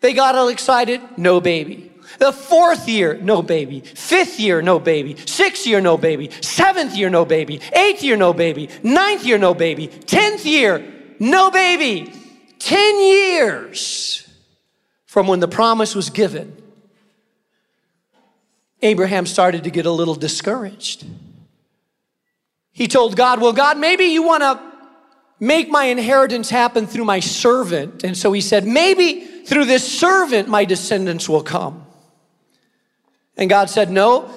They 0.00 0.12
got 0.12 0.34
all 0.34 0.48
excited, 0.48 1.00
no 1.16 1.40
baby. 1.40 1.92
The 2.18 2.32
fourth 2.32 2.88
year, 2.88 3.14
no 3.20 3.42
baby. 3.42 3.80
Fifth 3.80 4.40
year, 4.40 4.62
no 4.62 4.78
baby. 4.78 5.16
Sixth 5.26 5.66
year, 5.66 5.80
no 5.80 5.96
baby. 5.96 6.30
Seventh 6.40 6.96
year, 6.96 7.10
no 7.10 7.24
baby. 7.24 7.60
Eighth 7.72 8.02
year, 8.02 8.16
no 8.16 8.32
baby. 8.32 8.68
Ninth 8.82 9.24
year, 9.24 9.38
no 9.38 9.54
baby. 9.54 9.86
Tenth 9.86 10.44
year, 10.46 10.84
no 11.18 11.50
baby. 11.50 12.12
Ten 12.58 13.00
years 13.00 14.28
from 15.04 15.26
when 15.26 15.40
the 15.40 15.48
promise 15.48 15.94
was 15.94 16.10
given 16.10 16.56
Abraham 18.82 19.26
started 19.26 19.64
to 19.64 19.70
get 19.70 19.86
a 19.86 19.90
little 19.90 20.14
discouraged. 20.14 21.06
He 22.72 22.88
told 22.88 23.16
God, 23.16 23.40
Well, 23.40 23.52
God, 23.52 23.78
maybe 23.78 24.04
you 24.04 24.22
want 24.22 24.42
to 24.42 24.60
make 25.40 25.68
my 25.68 25.84
inheritance 25.84 26.50
happen 26.50 26.86
through 26.86 27.04
my 27.04 27.20
servant. 27.20 28.04
And 28.04 28.16
so 28.16 28.32
he 28.32 28.40
said, 28.40 28.66
Maybe 28.66 29.20
through 29.46 29.64
this 29.64 29.86
servant 29.86 30.48
my 30.48 30.64
descendants 30.64 31.28
will 31.28 31.42
come. 31.42 31.85
And 33.36 33.50
God 33.50 33.68
said, 33.70 33.90
No, 33.90 34.30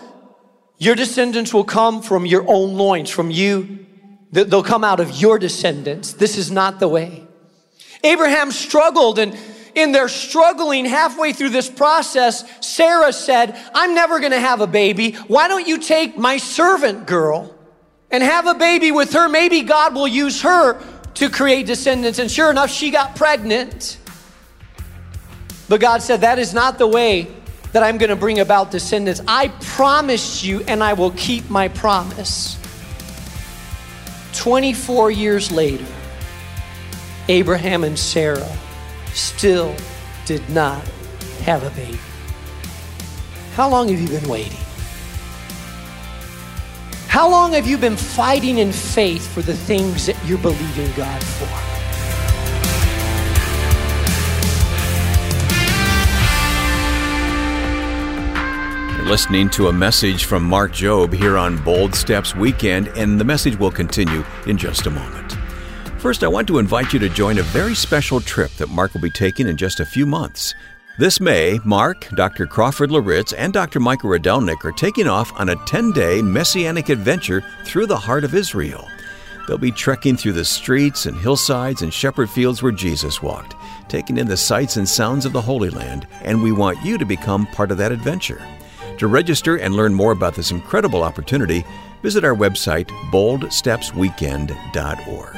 your 0.77 0.95
descendants 0.95 1.53
will 1.53 1.63
come 1.63 2.01
from 2.01 2.25
your 2.25 2.45
own 2.47 2.75
loins, 2.75 3.09
from 3.09 3.31
you. 3.31 3.85
They'll 4.31 4.63
come 4.63 4.83
out 4.83 4.99
of 4.99 5.19
your 5.19 5.39
descendants. 5.39 6.13
This 6.13 6.37
is 6.37 6.51
not 6.51 6.79
the 6.79 6.87
way. 6.87 7.25
Abraham 8.03 8.51
struggled 8.51 9.19
and 9.19 9.35
in 9.75 9.91
their 9.91 10.07
struggling 10.07 10.85
halfway 10.85 11.33
through 11.33 11.49
this 11.49 11.69
process, 11.69 12.43
Sarah 12.65 13.13
said, 13.13 13.59
I'm 13.73 13.93
never 13.93 14.19
going 14.19 14.31
to 14.31 14.39
have 14.39 14.61
a 14.61 14.67
baby. 14.67 15.13
Why 15.27 15.47
don't 15.47 15.67
you 15.67 15.79
take 15.79 16.17
my 16.17 16.37
servant 16.37 17.05
girl 17.05 17.55
and 18.11 18.23
have 18.23 18.47
a 18.47 18.55
baby 18.55 18.91
with 18.91 19.13
her? 19.13 19.29
Maybe 19.29 19.61
God 19.61 19.93
will 19.93 20.07
use 20.07 20.41
her 20.41 20.81
to 21.15 21.29
create 21.29 21.65
descendants. 21.65 22.19
And 22.19 22.29
sure 22.29 22.49
enough, 22.49 22.71
she 22.71 22.89
got 22.91 23.15
pregnant. 23.15 23.97
But 25.67 25.81
God 25.81 26.01
said, 26.01 26.21
That 26.21 26.39
is 26.39 26.53
not 26.53 26.77
the 26.77 26.87
way 26.87 27.27
that 27.71 27.83
I'm 27.83 27.97
going 27.97 28.09
to 28.09 28.15
bring 28.15 28.39
about 28.39 28.71
descendants. 28.71 29.21
I 29.27 29.49
promised 29.61 30.43
you, 30.43 30.61
and 30.61 30.83
I 30.83 30.93
will 30.93 31.11
keep 31.11 31.49
my 31.49 31.67
promise. 31.67 32.57
24 34.33 35.11
years 35.11 35.51
later, 35.51 35.85
Abraham 37.27 37.83
and 37.83 37.97
Sarah 37.97 38.57
still 39.13 39.75
did 40.25 40.47
not 40.49 40.83
have 41.43 41.63
a 41.63 41.69
baby. 41.71 41.99
How 43.53 43.69
long 43.69 43.89
have 43.89 43.99
you 43.99 44.07
been 44.07 44.29
waiting? 44.29 44.57
How 47.07 47.29
long 47.29 47.53
have 47.53 47.67
you 47.67 47.77
been 47.77 47.97
fighting 47.97 48.59
in 48.59 48.71
faith 48.71 49.27
for 49.33 49.41
the 49.41 49.55
things 49.55 50.05
that 50.05 50.17
you're 50.25 50.37
believing 50.37 50.91
God 50.95 51.23
for? 51.23 51.78
Listening 59.09 59.49
to 59.49 59.69
a 59.69 59.73
message 59.73 60.25
from 60.25 60.43
Mark 60.43 60.71
Jobe 60.71 61.15
here 61.15 61.35
on 61.35 61.57
Bold 61.63 61.95
Steps 61.95 62.35
Weekend, 62.35 62.89
and 62.89 63.19
the 63.19 63.25
message 63.25 63.57
will 63.57 63.71
continue 63.71 64.23
in 64.45 64.55
just 64.55 64.85
a 64.85 64.91
moment. 64.91 65.35
First, 65.97 66.23
I 66.23 66.27
want 66.27 66.47
to 66.49 66.59
invite 66.59 66.93
you 66.93 66.99
to 66.99 67.09
join 67.09 67.39
a 67.39 67.43
very 67.43 67.73
special 67.73 68.21
trip 68.21 68.51
that 68.57 68.69
Mark 68.69 68.93
will 68.93 69.01
be 69.01 69.09
taking 69.09 69.47
in 69.47 69.57
just 69.57 69.79
a 69.79 69.85
few 69.85 70.05
months. 70.05 70.53
This 70.99 71.19
May, 71.19 71.59
Mark, 71.65 72.07
Dr. 72.09 72.45
Crawford 72.45 72.91
Loritts, 72.91 73.33
and 73.33 73.51
Dr. 73.51 73.79
Michael 73.79 74.11
Rydelnik 74.11 74.63
are 74.63 74.71
taking 74.71 75.07
off 75.07 75.33
on 75.39 75.49
a 75.49 75.65
10 75.65 75.91
day 75.91 76.21
messianic 76.21 76.89
adventure 76.89 77.43
through 77.63 77.87
the 77.87 77.97
heart 77.97 78.23
of 78.23 78.35
Israel. 78.35 78.87
They'll 79.47 79.57
be 79.57 79.71
trekking 79.71 80.17
through 80.17 80.33
the 80.33 80.45
streets 80.45 81.07
and 81.07 81.17
hillsides 81.17 81.81
and 81.81 81.91
shepherd 81.91 82.29
fields 82.29 82.61
where 82.61 82.71
Jesus 82.71 83.23
walked, 83.23 83.55
taking 83.89 84.17
in 84.17 84.27
the 84.27 84.37
sights 84.37 84.77
and 84.77 84.87
sounds 84.87 85.25
of 85.25 85.33
the 85.33 85.41
Holy 85.41 85.71
Land, 85.71 86.05
and 86.21 86.43
we 86.43 86.51
want 86.51 86.85
you 86.85 86.99
to 86.99 87.05
become 87.05 87.47
part 87.47 87.71
of 87.71 87.79
that 87.79 87.91
adventure. 87.91 88.39
To 88.99 89.07
register 89.07 89.55
and 89.55 89.73
learn 89.75 89.93
more 89.93 90.11
about 90.11 90.35
this 90.35 90.51
incredible 90.51 91.03
opportunity, 91.03 91.63
visit 92.03 92.25
our 92.25 92.35
website, 92.35 92.89
boldstepsweekend.org. 93.11 95.35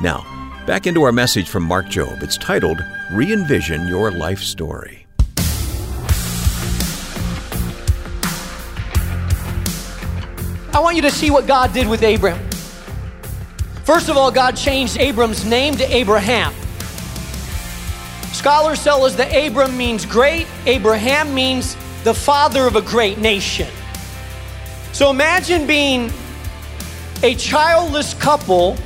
Now, 0.00 0.24
back 0.66 0.86
into 0.86 1.02
our 1.02 1.12
message 1.12 1.50
from 1.50 1.64
Mark 1.64 1.84
Jobe. 1.86 2.22
It's 2.22 2.38
titled 2.38 2.82
Re 3.12 3.30
Envision 3.30 3.86
Your 3.88 4.10
Life 4.10 4.40
Story. 4.40 5.06
I 10.72 10.80
want 10.80 10.96
you 10.96 11.02
to 11.02 11.10
see 11.10 11.30
what 11.30 11.46
God 11.46 11.74
did 11.74 11.86
with 11.86 12.02
Abram. 12.02 12.38
First 13.84 14.08
of 14.08 14.16
all, 14.16 14.30
God 14.30 14.56
changed 14.56 14.96
Abram's 14.96 15.44
name 15.44 15.74
to 15.74 15.84
Abraham. 15.94 16.54
Scholars 18.32 18.82
tell 18.82 19.04
us 19.04 19.14
that 19.16 19.30
Abram 19.30 19.76
means 19.76 20.06
great, 20.06 20.46
Abraham 20.64 21.34
means 21.34 21.76
the 22.04 22.14
father 22.14 22.66
of 22.66 22.76
a 22.76 22.82
great 22.82 23.18
nation. 23.18 23.68
So 24.92 25.10
imagine 25.10 25.66
being 25.66 26.10
a 27.22 27.34
childless 27.34 28.14
couple 28.14 28.76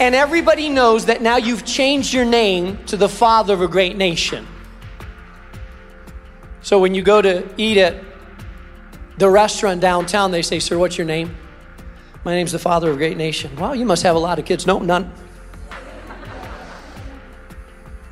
and 0.00 0.14
everybody 0.14 0.68
knows 0.68 1.06
that 1.06 1.22
now 1.22 1.36
you've 1.36 1.64
changed 1.64 2.12
your 2.12 2.24
name 2.24 2.78
to 2.86 2.96
the 2.96 3.08
father 3.08 3.54
of 3.54 3.60
a 3.60 3.68
great 3.68 3.96
nation. 3.96 4.46
So 6.62 6.80
when 6.80 6.94
you 6.94 7.02
go 7.02 7.22
to 7.22 7.48
eat 7.56 7.76
at 7.76 8.02
the 9.18 9.28
restaurant 9.28 9.80
downtown, 9.80 10.30
they 10.30 10.42
say, 10.42 10.58
Sir, 10.58 10.78
what's 10.78 10.98
your 10.98 11.06
name? 11.06 11.36
My 12.24 12.34
name's 12.34 12.52
the 12.52 12.58
father 12.58 12.90
of 12.90 12.96
a 12.96 12.98
great 12.98 13.16
nation. 13.16 13.54
Wow, 13.56 13.72
you 13.72 13.84
must 13.84 14.02
have 14.04 14.16
a 14.16 14.18
lot 14.18 14.38
of 14.38 14.44
kids. 14.44 14.66
No, 14.66 14.78
none. 14.78 15.12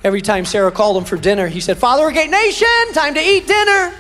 Every 0.02 0.22
time 0.22 0.44
Sarah 0.44 0.72
called 0.72 0.96
him 0.96 1.04
for 1.04 1.16
dinner, 1.16 1.46
he 1.46 1.60
said, 1.60 1.76
Father 1.76 2.04
of 2.04 2.10
a 2.10 2.12
great 2.12 2.30
nation, 2.30 2.68
time 2.92 3.14
to 3.14 3.20
eat 3.20 3.46
dinner. 3.46 3.92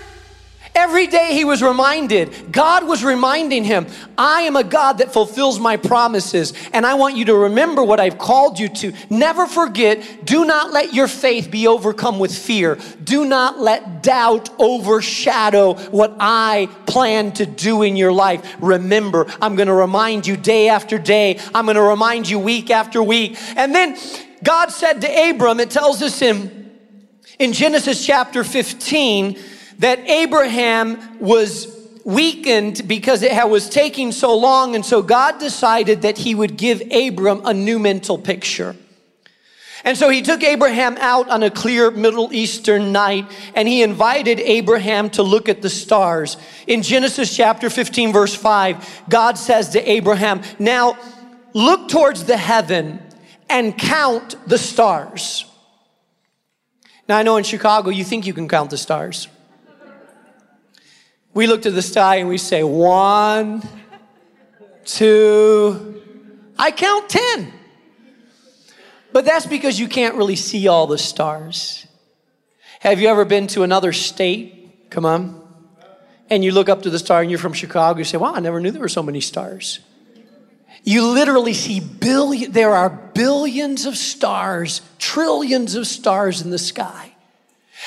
Every 0.74 1.08
day 1.08 1.30
he 1.32 1.44
was 1.44 1.62
reminded, 1.62 2.52
God 2.52 2.86
was 2.86 3.02
reminding 3.02 3.64
him, 3.64 3.86
I 4.16 4.42
am 4.42 4.54
a 4.54 4.62
God 4.62 4.98
that 4.98 5.12
fulfills 5.12 5.58
my 5.58 5.76
promises, 5.76 6.52
and 6.72 6.86
I 6.86 6.94
want 6.94 7.16
you 7.16 7.24
to 7.26 7.34
remember 7.34 7.82
what 7.82 7.98
I've 7.98 8.18
called 8.18 8.58
you 8.58 8.68
to. 8.68 8.92
Never 9.10 9.46
forget, 9.46 10.24
do 10.24 10.44
not 10.44 10.72
let 10.72 10.94
your 10.94 11.08
faith 11.08 11.50
be 11.50 11.66
overcome 11.66 12.20
with 12.20 12.36
fear. 12.36 12.78
Do 13.02 13.24
not 13.24 13.58
let 13.58 14.02
doubt 14.04 14.50
overshadow 14.60 15.74
what 15.90 16.14
I 16.20 16.68
plan 16.86 17.32
to 17.32 17.46
do 17.46 17.82
in 17.82 17.96
your 17.96 18.12
life. 18.12 18.56
Remember, 18.60 19.26
I'm 19.42 19.56
to 19.56 19.74
remind 19.74 20.26
you 20.26 20.36
day 20.36 20.68
after 20.68 20.98
day, 20.98 21.40
I'm 21.52 21.66
to 21.66 21.82
remind 21.82 22.28
you 22.28 22.38
week 22.38 22.70
after 22.70 23.02
week. 23.02 23.36
And 23.56 23.74
then 23.74 23.96
God 24.44 24.70
said 24.70 25.00
to 25.00 25.30
Abram, 25.30 25.58
it 25.58 25.70
tells 25.70 26.00
us 26.00 26.22
in, 26.22 26.70
in 27.38 27.52
Genesis 27.52 28.06
chapter 28.06 28.44
15, 28.44 29.36
that 29.80 29.98
Abraham 30.08 31.18
was 31.18 31.76
weakened 32.04 32.86
because 32.86 33.22
it 33.22 33.48
was 33.48 33.68
taking 33.68 34.12
so 34.12 34.36
long. 34.36 34.74
And 34.74 34.84
so 34.84 35.02
God 35.02 35.38
decided 35.38 36.02
that 36.02 36.18
he 36.18 36.34
would 36.34 36.56
give 36.56 36.82
Abram 36.92 37.42
a 37.44 37.54
new 37.54 37.78
mental 37.78 38.18
picture. 38.18 38.76
And 39.82 39.96
so 39.96 40.10
he 40.10 40.20
took 40.20 40.42
Abraham 40.42 40.98
out 40.98 41.30
on 41.30 41.42
a 41.42 41.50
clear 41.50 41.90
Middle 41.90 42.30
Eastern 42.34 42.92
night 42.92 43.26
and 43.54 43.66
he 43.66 43.82
invited 43.82 44.38
Abraham 44.40 45.08
to 45.10 45.22
look 45.22 45.48
at 45.48 45.62
the 45.62 45.70
stars. 45.70 46.36
In 46.66 46.82
Genesis 46.82 47.34
chapter 47.34 47.70
15, 47.70 48.12
verse 48.12 48.34
5, 48.34 49.04
God 49.08 49.38
says 49.38 49.70
to 49.70 49.90
Abraham, 49.90 50.42
Now 50.58 50.98
look 51.54 51.88
towards 51.88 52.24
the 52.24 52.36
heaven 52.36 53.00
and 53.48 53.76
count 53.78 54.36
the 54.46 54.58
stars. 54.58 55.46
Now 57.08 57.16
I 57.16 57.22
know 57.22 57.38
in 57.38 57.44
Chicago 57.44 57.88
you 57.88 58.04
think 58.04 58.26
you 58.26 58.34
can 58.34 58.46
count 58.46 58.68
the 58.68 58.78
stars. 58.78 59.26
We 61.32 61.46
look 61.46 61.62
to 61.62 61.70
the 61.70 61.82
sky 61.82 62.16
and 62.16 62.28
we 62.28 62.38
say, 62.38 62.62
one, 62.64 63.62
two, 64.84 66.02
I 66.58 66.70
count 66.72 67.08
10. 67.08 67.52
But 69.12 69.24
that's 69.24 69.46
because 69.46 69.78
you 69.78 69.88
can't 69.88 70.16
really 70.16 70.36
see 70.36 70.68
all 70.68 70.86
the 70.86 70.98
stars. 70.98 71.86
Have 72.80 73.00
you 73.00 73.08
ever 73.08 73.24
been 73.24 73.46
to 73.48 73.62
another 73.62 73.92
state? 73.92 74.90
Come 74.90 75.04
on. 75.04 75.40
And 76.28 76.44
you 76.44 76.52
look 76.52 76.68
up 76.68 76.82
to 76.82 76.90
the 76.90 76.98
star 76.98 77.20
and 77.20 77.30
you're 77.30 77.38
from 77.38 77.52
Chicago, 77.52 77.98
you 77.98 78.04
say, 78.04 78.16
wow, 78.16 78.32
I 78.34 78.40
never 78.40 78.60
knew 78.60 78.70
there 78.70 78.80
were 78.80 78.88
so 78.88 79.02
many 79.02 79.20
stars. 79.20 79.80
You 80.82 81.06
literally 81.06 81.52
see 81.52 81.80
billion, 81.80 82.52
there 82.52 82.70
are 82.70 82.88
billions 82.88 83.84
of 83.84 83.96
stars, 83.96 84.80
trillions 84.98 85.74
of 85.74 85.86
stars 85.86 86.40
in 86.40 86.50
the 86.50 86.58
sky. 86.58 87.14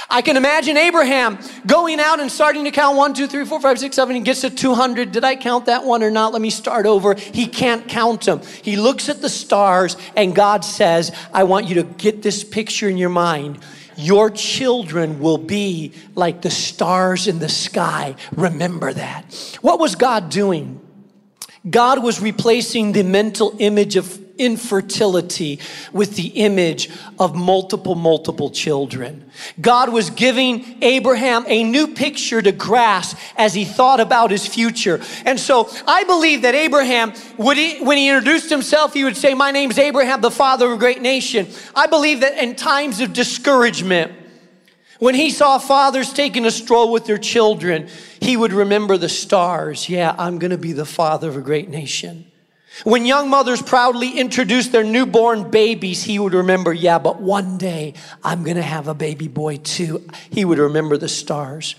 I 0.09 0.21
can 0.21 0.37
imagine 0.37 0.77
Abraham 0.77 1.39
going 1.65 1.99
out 1.99 2.19
and 2.19 2.31
starting 2.31 2.65
to 2.65 2.71
count 2.71 2.97
one, 2.97 3.13
two, 3.13 3.27
three, 3.27 3.45
four, 3.45 3.59
five, 3.59 3.79
six, 3.79 3.95
seven. 3.95 4.15
He 4.15 4.21
gets 4.21 4.41
to 4.41 4.49
200. 4.49 5.11
Did 5.11 5.23
I 5.23 5.35
count 5.35 5.65
that 5.65 5.83
one 5.83 6.03
or 6.03 6.11
not? 6.11 6.33
Let 6.33 6.41
me 6.41 6.49
start 6.49 6.85
over. 6.85 7.15
He 7.15 7.47
can't 7.47 7.87
count 7.87 8.25
them. 8.25 8.41
He 8.61 8.75
looks 8.75 9.09
at 9.09 9.21
the 9.21 9.29
stars 9.29 9.97
and 10.15 10.35
God 10.35 10.63
says, 10.63 11.11
I 11.33 11.43
want 11.43 11.67
you 11.67 11.75
to 11.75 11.83
get 11.83 12.21
this 12.21 12.43
picture 12.43 12.89
in 12.89 12.97
your 12.97 13.09
mind. 13.09 13.59
Your 13.95 14.29
children 14.29 15.19
will 15.19 15.37
be 15.37 15.93
like 16.15 16.41
the 16.41 16.49
stars 16.49 17.27
in 17.27 17.39
the 17.39 17.49
sky. 17.49 18.15
Remember 18.35 18.91
that. 18.91 19.57
What 19.61 19.79
was 19.79 19.95
God 19.95 20.29
doing? 20.29 20.79
God 21.69 22.03
was 22.03 22.21
replacing 22.21 22.91
the 22.91 23.03
mental 23.03 23.55
image 23.59 23.95
of 23.95 24.19
infertility 24.37 25.59
with 25.91 26.15
the 26.15 26.27
image 26.27 26.89
of 27.19 27.35
multiple, 27.35 27.95
multiple 27.95 28.49
children. 28.49 29.29
God 29.61 29.89
was 29.89 30.09
giving 30.09 30.81
Abraham 30.81 31.45
a 31.47 31.63
new 31.63 31.87
picture 31.87 32.41
to 32.41 32.51
grasp 32.51 33.17
as 33.37 33.53
he 33.53 33.65
thought 33.65 33.99
about 33.99 34.31
his 34.31 34.47
future. 34.47 34.99
And 35.25 35.39
so 35.39 35.69
I 35.87 36.03
believe 36.03 36.41
that 36.41 36.55
Abraham, 36.55 37.13
would 37.37 37.57
he, 37.57 37.83
when 37.83 37.97
he 37.97 38.09
introduced 38.09 38.49
himself, 38.49 38.93
he 38.93 39.03
would 39.03 39.17
say, 39.17 39.33
My 39.33 39.51
name's 39.51 39.77
Abraham, 39.77 40.21
the 40.21 40.31
father 40.31 40.67
of 40.67 40.73
a 40.73 40.77
great 40.77 41.01
nation. 41.01 41.47
I 41.75 41.87
believe 41.87 42.21
that 42.21 42.37
in 42.41 42.55
times 42.55 43.01
of 43.01 43.13
discouragement, 43.13 44.13
when 44.99 45.15
he 45.15 45.31
saw 45.31 45.57
fathers 45.57 46.13
taking 46.13 46.45
a 46.45 46.51
stroll 46.51 46.91
with 46.91 47.05
their 47.05 47.17
children, 47.17 47.89
he 48.21 48.37
would 48.37 48.53
remember 48.53 48.97
the 48.97 49.09
stars. 49.09 49.89
Yeah, 49.89 50.15
I'm 50.17 50.39
going 50.39 50.51
to 50.51 50.57
be 50.57 50.71
the 50.71 50.85
father 50.85 51.29
of 51.29 51.37
a 51.37 51.41
great 51.41 51.69
nation. 51.69 52.31
When 52.83 53.05
young 53.05 53.29
mothers 53.29 53.61
proudly 53.61 54.17
introduced 54.17 54.71
their 54.71 54.83
newborn 54.83 55.51
babies, 55.51 56.03
he 56.03 56.17
would 56.17 56.33
remember, 56.33 56.73
yeah, 56.73 56.97
but 56.97 57.21
one 57.21 57.57
day 57.57 57.93
I'm 58.23 58.43
going 58.43 58.57
to 58.57 58.63
have 58.63 58.87
a 58.87 58.95
baby 58.95 59.27
boy 59.27 59.57
too. 59.57 60.07
He 60.31 60.43
would 60.43 60.57
remember 60.57 60.97
the 60.97 61.07
stars. 61.07 61.75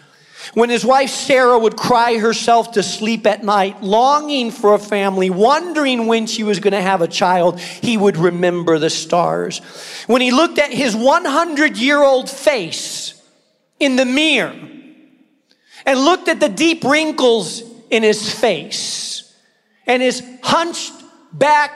When 0.52 0.70
his 0.70 0.84
wife 0.84 1.10
Sarah 1.10 1.58
would 1.58 1.76
cry 1.76 2.18
herself 2.18 2.72
to 2.72 2.82
sleep 2.82 3.26
at 3.26 3.42
night, 3.42 3.82
longing 3.82 4.50
for 4.50 4.74
a 4.74 4.78
family, 4.78 5.30
wondering 5.30 6.06
when 6.06 6.26
she 6.26 6.42
was 6.42 6.60
going 6.60 6.72
to 6.72 6.82
have 6.82 7.00
a 7.00 7.08
child, 7.08 7.58
he 7.58 7.96
would 7.96 8.16
remember 8.16 8.78
the 8.78 8.90
stars. 8.90 9.60
When 10.06 10.20
he 10.20 10.30
looked 10.30 10.58
at 10.58 10.70
his 10.70 10.94
100 10.94 11.76
year 11.76 12.02
old 12.02 12.28
face 12.28 13.20
in 13.80 13.96
the 13.96 14.04
mirror 14.04 14.54
and 15.86 15.98
looked 15.98 16.28
at 16.28 16.40
the 16.40 16.48
deep 16.48 16.84
wrinkles 16.84 17.62
in 17.90 18.02
his 18.02 18.32
face, 18.32 19.13
and 19.86 20.02
his 20.02 20.22
hunched 20.42 20.92
back 21.32 21.72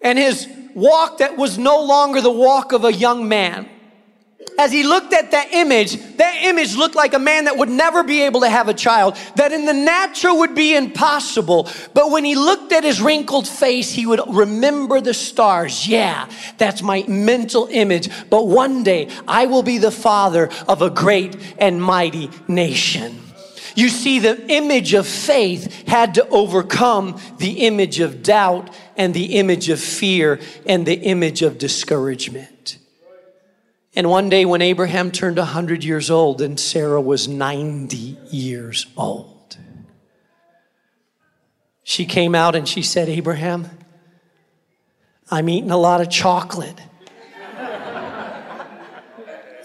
and 0.00 0.18
his 0.18 0.48
walk 0.74 1.18
that 1.18 1.36
was 1.36 1.58
no 1.58 1.82
longer 1.82 2.20
the 2.20 2.30
walk 2.30 2.72
of 2.72 2.84
a 2.84 2.92
young 2.92 3.28
man. 3.28 3.68
As 4.56 4.70
he 4.70 4.84
looked 4.84 5.12
at 5.12 5.32
that 5.32 5.52
image, 5.52 5.96
that 6.16 6.42
image 6.42 6.76
looked 6.76 6.94
like 6.94 7.12
a 7.14 7.18
man 7.18 7.46
that 7.46 7.56
would 7.56 7.68
never 7.68 8.04
be 8.04 8.22
able 8.22 8.40
to 8.42 8.48
have 8.48 8.68
a 8.68 8.74
child, 8.74 9.16
that 9.34 9.50
in 9.52 9.64
the 9.64 9.72
natural 9.72 10.38
would 10.38 10.54
be 10.54 10.76
impossible. 10.76 11.68
But 11.92 12.12
when 12.12 12.24
he 12.24 12.36
looked 12.36 12.70
at 12.70 12.84
his 12.84 13.00
wrinkled 13.00 13.48
face, 13.48 13.90
he 13.90 14.06
would 14.06 14.20
remember 14.28 15.00
the 15.00 15.14
stars. 15.14 15.88
Yeah, 15.88 16.28
that's 16.56 16.82
my 16.82 17.04
mental 17.08 17.66
image. 17.70 18.08
But 18.30 18.46
one 18.46 18.84
day 18.84 19.08
I 19.26 19.46
will 19.46 19.64
be 19.64 19.78
the 19.78 19.90
father 19.90 20.50
of 20.68 20.82
a 20.82 20.90
great 20.90 21.36
and 21.58 21.82
mighty 21.82 22.30
nation. 22.46 23.23
You 23.74 23.88
see, 23.88 24.20
the 24.20 24.46
image 24.48 24.94
of 24.94 25.06
faith 25.06 25.86
had 25.88 26.14
to 26.14 26.28
overcome 26.28 27.20
the 27.38 27.66
image 27.66 28.00
of 28.00 28.22
doubt 28.22 28.74
and 28.96 29.12
the 29.12 29.36
image 29.36 29.68
of 29.68 29.80
fear 29.80 30.40
and 30.66 30.86
the 30.86 30.94
image 30.94 31.42
of 31.42 31.58
discouragement. 31.58 32.78
And 33.96 34.08
one 34.10 34.28
day 34.28 34.44
when 34.44 34.62
Abraham 34.62 35.10
turned 35.10 35.38
100 35.38 35.84
years 35.84 36.10
old 36.10 36.40
and 36.40 36.58
Sarah 36.58 37.00
was 37.00 37.28
90 37.28 37.96
years 38.30 38.86
old, 38.96 39.56
she 41.82 42.06
came 42.06 42.34
out 42.34 42.54
and 42.54 42.68
she 42.68 42.82
said, 42.82 43.08
Abraham, 43.08 43.68
I'm 45.30 45.48
eating 45.48 45.70
a 45.70 45.76
lot 45.76 46.00
of 46.00 46.10
chocolate. 46.10 46.80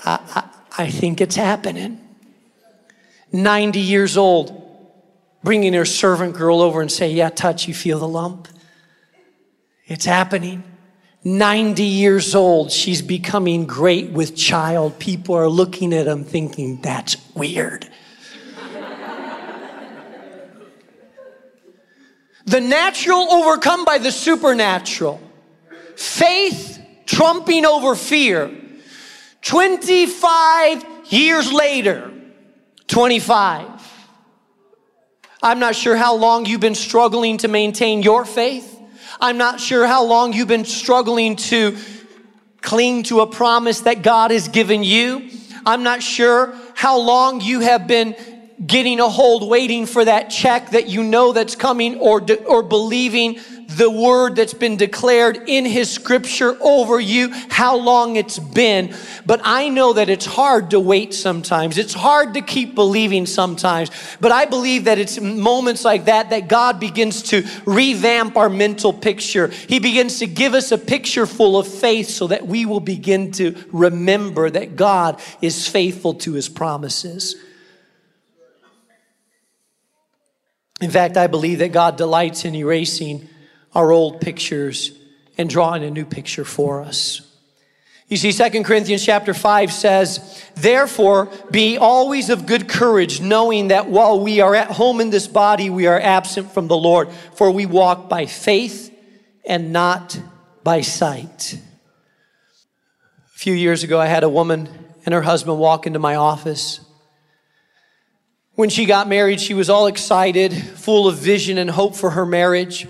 I, 0.06 0.20
I, 0.36 0.50
I 0.78 0.90
think 0.90 1.22
it's 1.22 1.36
happening. 1.36 2.09
90 3.32 3.80
years 3.80 4.18
old, 4.18 4.56
bringing 5.44 5.74
her 5.74 5.86
servant 5.86 6.36
girl 6.36 6.62
over 6.62 6.82
and 6.82 6.92
say, 6.92 7.12
Yeah, 7.12 7.30
touch, 7.30 7.68
you 7.68 7.74
feel 7.74 8.00
the 8.00 8.08
lump? 8.08 8.48
It's 9.86 10.06
happening. 10.06 10.64
90 11.24 11.84
years 11.84 12.34
old, 12.34 12.72
she's 12.72 13.02
becoming 13.02 13.66
great 13.66 14.12
with 14.12 14.38
child. 14.38 15.00
People 15.00 15.36
are 15.36 15.50
looking 15.50 15.94
at 15.94 16.08
him 16.08 16.24
thinking, 16.24 16.82
That's 16.82 17.18
weird. 17.36 17.88
the 22.46 22.62
natural 22.62 23.32
overcome 23.32 23.86
by 23.86 23.98
the 23.98 24.12
supernatural. 24.12 25.22
Faith 25.96 26.80
trumping 27.06 27.66
over 27.66 27.96
fear. 27.96 28.52
25 29.42 30.86
years 31.12 31.52
later, 31.52 32.12
25. 32.90 33.68
I'm 35.42 35.60
not 35.60 35.76
sure 35.76 35.96
how 35.96 36.16
long 36.16 36.46
you've 36.46 36.60
been 36.60 36.76
struggling 36.76 37.38
to 37.38 37.48
maintain 37.48 38.02
your 38.02 38.26
faith. 38.26 38.78
I'm 39.22 39.38
not 39.38 39.60
sure 39.60 39.86
how 39.86 40.04
long 40.06 40.34
you've 40.34 40.48
been 40.48 40.66
struggling 40.66 41.36
to 41.38 41.78
cling 42.62 43.04
to 43.04 43.22
a 43.22 43.28
promise 43.28 43.82
that 43.82 44.02
God 44.02 44.32
has 44.32 44.48
given 44.48 44.84
you. 44.84 45.30
I'm 45.66 45.84
not 45.84 46.02
sure 46.02 46.54
how 46.74 47.00
long 47.00 47.42
you 47.42 47.62
have 47.62 47.88
been 47.88 48.16
getting 48.66 49.00
a 49.00 49.08
hold, 49.08 49.48
waiting 49.48 49.86
for 49.86 50.04
that 50.04 50.30
check 50.30 50.72
that 50.72 50.90
you 50.90 51.04
know 51.04 51.32
that's 51.32 51.56
coming 51.56 52.00
or, 52.00 52.26
or 52.46 52.64
believing 52.64 53.40
the 53.70 53.90
word 53.90 54.36
that's 54.36 54.54
been 54.54 54.78
declared 54.78 55.44
in 55.48 55.64
his 55.64 55.92
scripture 55.92 56.58
over 56.60 57.00
you, 57.00 57.30
how 57.50 57.78
long 57.78 58.16
it's 58.16 58.40
been. 58.40 58.96
But 59.26 59.42
I 59.44 59.70
know 59.70 59.94
that 59.94 60.10
it's 60.10 60.26
hard 60.26 60.72
to 60.72 60.80
wait 60.80 61.14
sometimes. 61.14 61.78
It's 61.78 61.94
hard 61.94 62.34
to 62.34 62.42
keep 62.42 62.74
believing 62.74 63.28
sometimes. 63.28 63.92
But 64.20 64.32
I 64.32 64.46
believe 64.46 64.86
that 64.86 64.98
it's 64.98 65.20
moments 65.20 65.86
like 65.86 66.06
that 66.06 66.32
that 66.32 66.48
God 66.48 66.80
begins 66.80 67.22
to 67.24 67.46
revamp 67.66 68.38
our 68.38 68.50
mental 68.50 68.92
picture. 68.92 69.48
He 69.48 69.80
begins 69.80 70.20
to 70.20 70.26
give 70.26 70.56
us 70.56 70.72
a 70.72 70.78
picture 70.78 71.28
full 71.28 71.58
of 71.58 71.68
faith 71.68 72.10
so 72.10 72.28
that 72.28 72.48
we 72.48 72.66
will 72.66 72.80
begin 72.80 73.32
to 73.34 73.56
remember 73.72 74.50
that 74.50 74.76
God 74.76 75.22
is 75.42 75.68
faithful 75.68 76.16
to 76.16 76.34
his 76.34 76.50
promises. 76.50 77.36
In 80.82 80.90
fact, 80.90 81.18
I 81.18 81.28
believe 81.28 81.60
that 81.60 81.72
God 81.72 81.98
delights 81.98 82.46
in 82.46 82.56
erasing 82.56 83.30
our 83.74 83.92
old 83.92 84.22
pictures 84.22 84.92
and 85.38 85.50
drawing 85.50 85.84
a 85.84 85.92
new 85.92 86.06
picture 86.06 86.46
for 86.46 86.82
us. 86.82 87.22
You 88.10 88.18
see, 88.18 88.34
2 88.34 88.64
Corinthians 88.64 89.06
chapter 89.06 89.36
5 89.36 89.72
says, 89.72 90.44
Therefore, 90.56 91.30
be 91.52 91.78
always 91.78 92.32
of 92.32 92.48
good 92.48 92.68
courage, 92.68 93.22
knowing 93.22 93.68
that 93.68 93.88
while 93.88 94.20
we 94.20 94.42
are 94.42 94.56
at 94.56 94.72
home 94.72 95.00
in 95.00 95.12
this 95.12 95.28
body, 95.28 95.70
we 95.70 95.86
are 95.86 96.00
absent 96.00 96.52
from 96.52 96.68
the 96.68 96.76
Lord, 96.76 97.10
for 97.36 97.52
we 97.52 97.68
walk 97.68 98.10
by 98.10 98.26
faith 98.26 98.92
and 99.46 99.72
not 99.72 100.20
by 100.64 100.82
sight. 100.82 101.60
A 103.36 103.38
few 103.38 103.54
years 103.54 103.84
ago, 103.84 104.00
I 104.00 104.08
had 104.08 104.24
a 104.24 104.30
woman 104.30 104.68
and 105.06 105.14
her 105.14 105.22
husband 105.22 105.60
walk 105.60 105.86
into 105.86 106.00
my 106.00 106.16
office. 106.16 106.82
When 108.56 108.70
she 108.70 108.86
got 108.86 109.08
married, 109.08 109.40
she 109.40 109.54
was 109.54 109.70
all 109.70 109.86
excited, 109.86 110.52
full 110.52 111.08
of 111.08 111.16
vision 111.18 111.60
and 111.60 111.70
hope 111.70 111.96
for 111.96 112.10
her 112.10 112.26
marriage. 112.26 112.88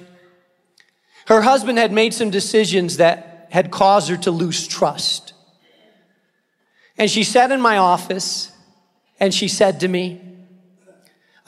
Her 1.29 1.43
husband 1.43 1.77
had 1.77 1.91
made 1.91 2.15
some 2.15 2.31
decisions 2.31 2.97
that 2.97 3.47
had 3.51 3.69
caused 3.69 4.09
her 4.09 4.17
to 4.17 4.31
lose 4.31 4.67
trust. 4.67 5.33
And 6.97 7.09
she 7.09 7.23
sat 7.23 7.51
in 7.51 7.61
my 7.61 7.77
office 7.77 8.51
and 9.19 9.31
she 9.31 9.47
said 9.47 9.81
to 9.81 9.87
me, 9.87 10.21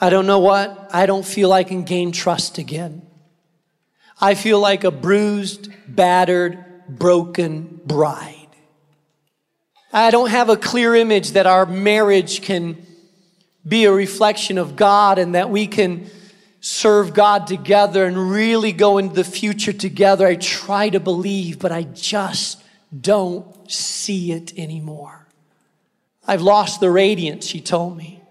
I 0.00 0.08
don't 0.08 0.28
know 0.28 0.38
what, 0.38 0.88
I 0.94 1.06
don't 1.06 1.26
feel 1.26 1.52
I 1.52 1.64
can 1.64 1.82
gain 1.82 2.12
trust 2.12 2.58
again. 2.58 3.02
I 4.20 4.36
feel 4.36 4.60
like 4.60 4.84
a 4.84 4.92
bruised, 4.92 5.68
battered, 5.88 6.64
broken 6.88 7.80
bride. 7.84 8.36
I 9.92 10.12
don't 10.12 10.30
have 10.30 10.48
a 10.48 10.56
clear 10.56 10.94
image 10.94 11.32
that 11.32 11.48
our 11.48 11.66
marriage 11.66 12.40
can 12.42 12.86
be 13.66 13.86
a 13.86 13.92
reflection 13.92 14.58
of 14.58 14.76
God 14.76 15.18
and 15.18 15.34
that 15.34 15.50
we 15.50 15.66
can 15.66 16.08
serve 16.62 17.12
God 17.12 17.48
together 17.48 18.06
and 18.06 18.30
really 18.30 18.70
go 18.70 18.98
into 18.98 19.16
the 19.16 19.24
future 19.24 19.72
together. 19.72 20.26
I 20.26 20.36
try 20.36 20.88
to 20.90 21.00
believe, 21.00 21.58
but 21.58 21.72
I 21.72 21.82
just 21.82 22.62
don't 22.98 23.70
see 23.70 24.30
it 24.30 24.56
anymore. 24.56 25.26
I've 26.24 26.40
lost 26.40 26.78
the 26.78 26.88
radiance, 26.88 27.46
she 27.46 27.60
told 27.60 27.96
me. 27.96 28.22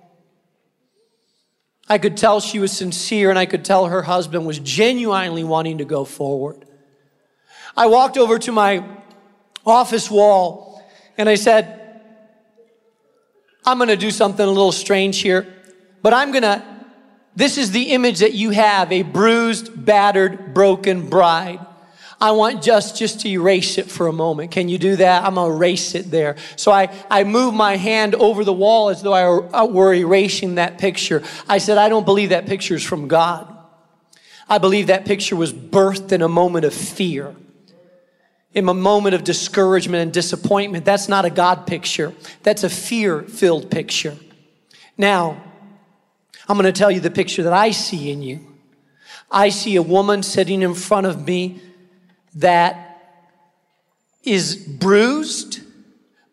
I 1.90 1.98
could 1.98 2.16
tell 2.16 2.40
she 2.40 2.60
was 2.60 2.72
sincere 2.72 3.30
and 3.30 3.38
I 3.38 3.46
could 3.46 3.66
tell 3.66 3.88
her 3.88 4.02
husband 4.02 4.46
was 4.46 4.60
genuinely 4.60 5.44
wanting 5.44 5.80
to 5.80 5.86
go 5.86 6.06
forward. 6.06 6.64
I 7.76 7.88
walked 7.88 8.18
over 8.18 8.40
to 8.40 8.52
my 8.54 8.86
office 9.66 10.10
wall 10.10 10.82
and 11.18 11.28
I 11.28 11.36
said, 11.36 12.00
I'm 13.66 13.78
going 13.78 13.90
to 13.90 13.98
do 13.98 14.10
something 14.10 14.46
a 14.46 14.50
little 14.50 14.72
strange 14.72 15.20
here, 15.20 15.54
but 16.02 16.14
I'm 16.14 16.32
going 16.32 16.44
to 16.44 16.64
this 17.36 17.58
is 17.58 17.72
the 17.72 17.92
image 17.92 18.20
that 18.20 18.34
you 18.34 18.50
have 18.50 18.92
a 18.92 19.04
bruised, 19.04 19.86
battered, 19.86 20.54
broken 20.54 21.10
bride. 21.10 21.66
I 22.22 22.32
want 22.32 22.62
just 22.62 22.98
just 22.98 23.22
to 23.22 23.30
erase 23.30 23.80
it 23.80 23.90
for 23.90 24.06
a 24.06 24.14
moment. 24.14 24.52
Can 24.52 24.70
you 24.70 24.78
do 24.78 24.96
that? 24.98 25.24
I'm 25.24 25.36
gonna 25.36 25.54
erase 25.54 25.96
it 25.96 26.12
there. 26.12 26.36
So 26.56 26.72
I, 26.72 26.90
I 27.10 27.24
move 27.24 27.56
my 27.56 27.78
hand 27.78 28.14
over 28.14 28.44
the 28.44 28.54
wall 28.54 28.90
as 28.90 29.02
though 29.02 29.14
I 29.14 29.28
were 29.66 29.94
uh, 29.94 29.98
erasing 29.98 30.56
that 30.56 30.78
picture. 30.78 31.24
I 31.50 31.58
said, 31.58 31.80
I 31.80 31.90
don't 31.90 32.06
believe 32.06 32.30
that 32.30 32.46
picture 32.46 32.76
is 32.76 32.84
from 32.84 33.08
God. 33.08 33.48
I 34.48 34.60
believe 34.60 34.88
that 34.88 35.06
picture 35.06 35.36
was 35.36 35.52
birthed 35.52 36.12
in 36.12 36.22
a 36.22 36.28
moment 36.28 36.66
of 36.66 36.76
fear, 36.76 37.34
in 38.54 38.70
a 38.70 38.74
moment 38.74 39.16
of 39.16 39.24
discouragement 39.24 40.04
and 40.04 40.14
disappointment. 40.14 40.86
That's 40.86 41.08
not 41.08 41.26
a 41.26 41.32
God 41.32 41.66
picture, 41.66 42.14
that's 42.44 42.64
a 42.64 42.70
fear 42.70 43.24
filled 43.24 43.72
picture. 43.72 44.16
Now, 44.96 45.42
I'm 46.52 46.58
going 46.58 46.66
to 46.66 46.78
tell 46.78 46.92
you 46.92 47.00
the 47.00 47.10
picture 47.10 47.44
that 47.44 47.54
I 47.54 47.72
see 47.72 48.12
in 48.12 48.22
you. 48.22 48.46
I 49.32 49.48
see 49.48 49.78
a 49.78 49.82
woman 49.82 50.22
sitting 50.22 50.64
in 50.64 50.74
front 50.74 51.08
of 51.08 51.26
me 51.26 51.62
that 52.36 53.24
is 54.26 54.58
bruised, 54.58 55.62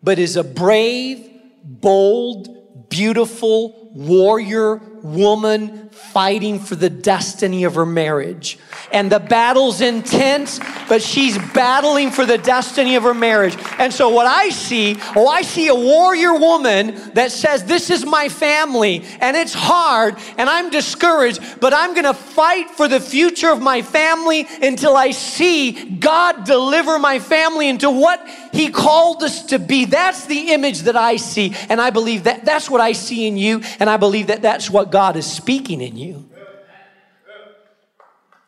but 0.03 0.19
is 0.19 0.35
a 0.35 0.43
brave, 0.43 1.31
bold, 1.63 2.89
beautiful 2.89 3.93
warrior 3.95 4.79
woman 5.03 5.89
fighting 5.91 6.59
for 6.59 6.75
the 6.75 6.89
destiny 6.89 7.65
of 7.65 7.75
her 7.75 7.87
marriage. 7.87 8.59
And 8.93 9.13
the 9.13 9.21
battle's 9.21 9.81
intense, 9.81 10.59
but 10.89 11.03
she's 11.03 11.37
battling 11.53 12.11
for 12.11 12.25
the 12.25 12.39
destiny 12.39 12.97
of 12.97 13.03
her 13.03 13.15
marriage. 13.15 13.57
And 13.79 13.93
so, 13.93 14.09
what 14.09 14.27
I 14.27 14.49
see, 14.49 14.97
oh, 15.15 15.29
I 15.29 15.43
see 15.43 15.69
a 15.69 15.75
warrior 15.75 16.35
woman 16.35 17.13
that 17.15 17.33
says, 17.33 17.65
This 17.65 17.91
is 17.91 18.07
my 18.07 18.29
family, 18.29 19.05
and 19.21 19.37
it's 19.37 19.53
hard, 19.53 20.17
and 20.39 20.49
I'm 20.49 20.71
discouraged, 20.71 21.61
but 21.61 21.75
I'm 21.75 21.95
gonna 21.95 22.15
fight 22.15 22.71
for 22.71 22.89
the 22.89 23.01
future 23.01 23.51
of 23.51 23.61
my 23.61 23.83
family 23.83 24.47
until 24.63 24.97
I 24.97 25.11
see 25.11 25.73
God 25.97 26.45
deliver 26.45 26.99
my 26.99 27.19
family 27.19 27.69
into 27.69 27.91
what 27.91 28.27
He 28.53 28.71
called 28.71 29.23
us 29.23 29.45
to 29.47 29.59
be. 29.59 29.85
That's 29.85 30.27
the 30.27 30.53
image 30.53 30.81
that 30.81 30.97
I 30.97 31.17
see, 31.17 31.55
and 31.69 31.81
I 31.81 31.91
believe 31.91 32.25
that 32.25 32.45
that's 32.45 32.71
what 32.71 32.81
I 32.81 32.93
see 32.93 33.27
in 33.27 33.37
you, 33.37 33.61
and 33.79 33.91
I 33.91 33.99
believe 33.99 34.29
that 34.29 34.41
that's 34.41 34.71
what 34.71 34.88
God 34.91 35.17
is 35.17 35.31
speaking 35.31 35.81
in 35.81 35.97
you. 35.97 36.29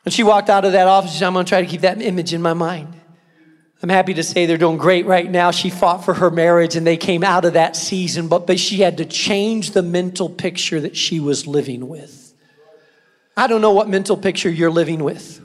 And 0.04 0.14
she 0.14 0.22
walked 0.22 0.48
out 0.48 0.64
of 0.64 0.72
that 0.72 0.86
office. 0.86 1.18
Said, 1.18 1.26
I'm 1.26 1.34
going 1.34 1.44
to 1.44 1.48
try 1.48 1.60
to 1.60 1.66
keep 1.66 1.82
that 1.82 2.00
image 2.00 2.32
in 2.32 2.42
my 2.42 2.54
mind. 2.54 3.00
I'm 3.82 3.88
happy 3.88 4.12
to 4.14 4.22
say 4.22 4.44
they're 4.44 4.58
doing 4.58 4.76
great 4.76 5.06
right 5.06 5.30
now. 5.30 5.50
She 5.52 5.70
fought 5.70 6.04
for 6.04 6.12
her 6.12 6.30
marriage 6.30 6.76
and 6.76 6.86
they 6.86 6.98
came 6.98 7.24
out 7.24 7.46
of 7.46 7.54
that 7.54 7.76
season, 7.76 8.28
but, 8.28 8.46
but 8.46 8.60
she 8.60 8.80
had 8.80 8.98
to 8.98 9.06
change 9.06 9.70
the 9.70 9.82
mental 9.82 10.28
picture 10.28 10.80
that 10.80 10.96
she 10.96 11.18
was 11.18 11.46
living 11.46 11.88
with. 11.88 12.34
I 13.36 13.46
don't 13.46 13.62
know 13.62 13.70
what 13.70 13.88
mental 13.88 14.18
picture 14.18 14.50
you're 14.50 14.70
living 14.70 15.02
with. 15.02 15.40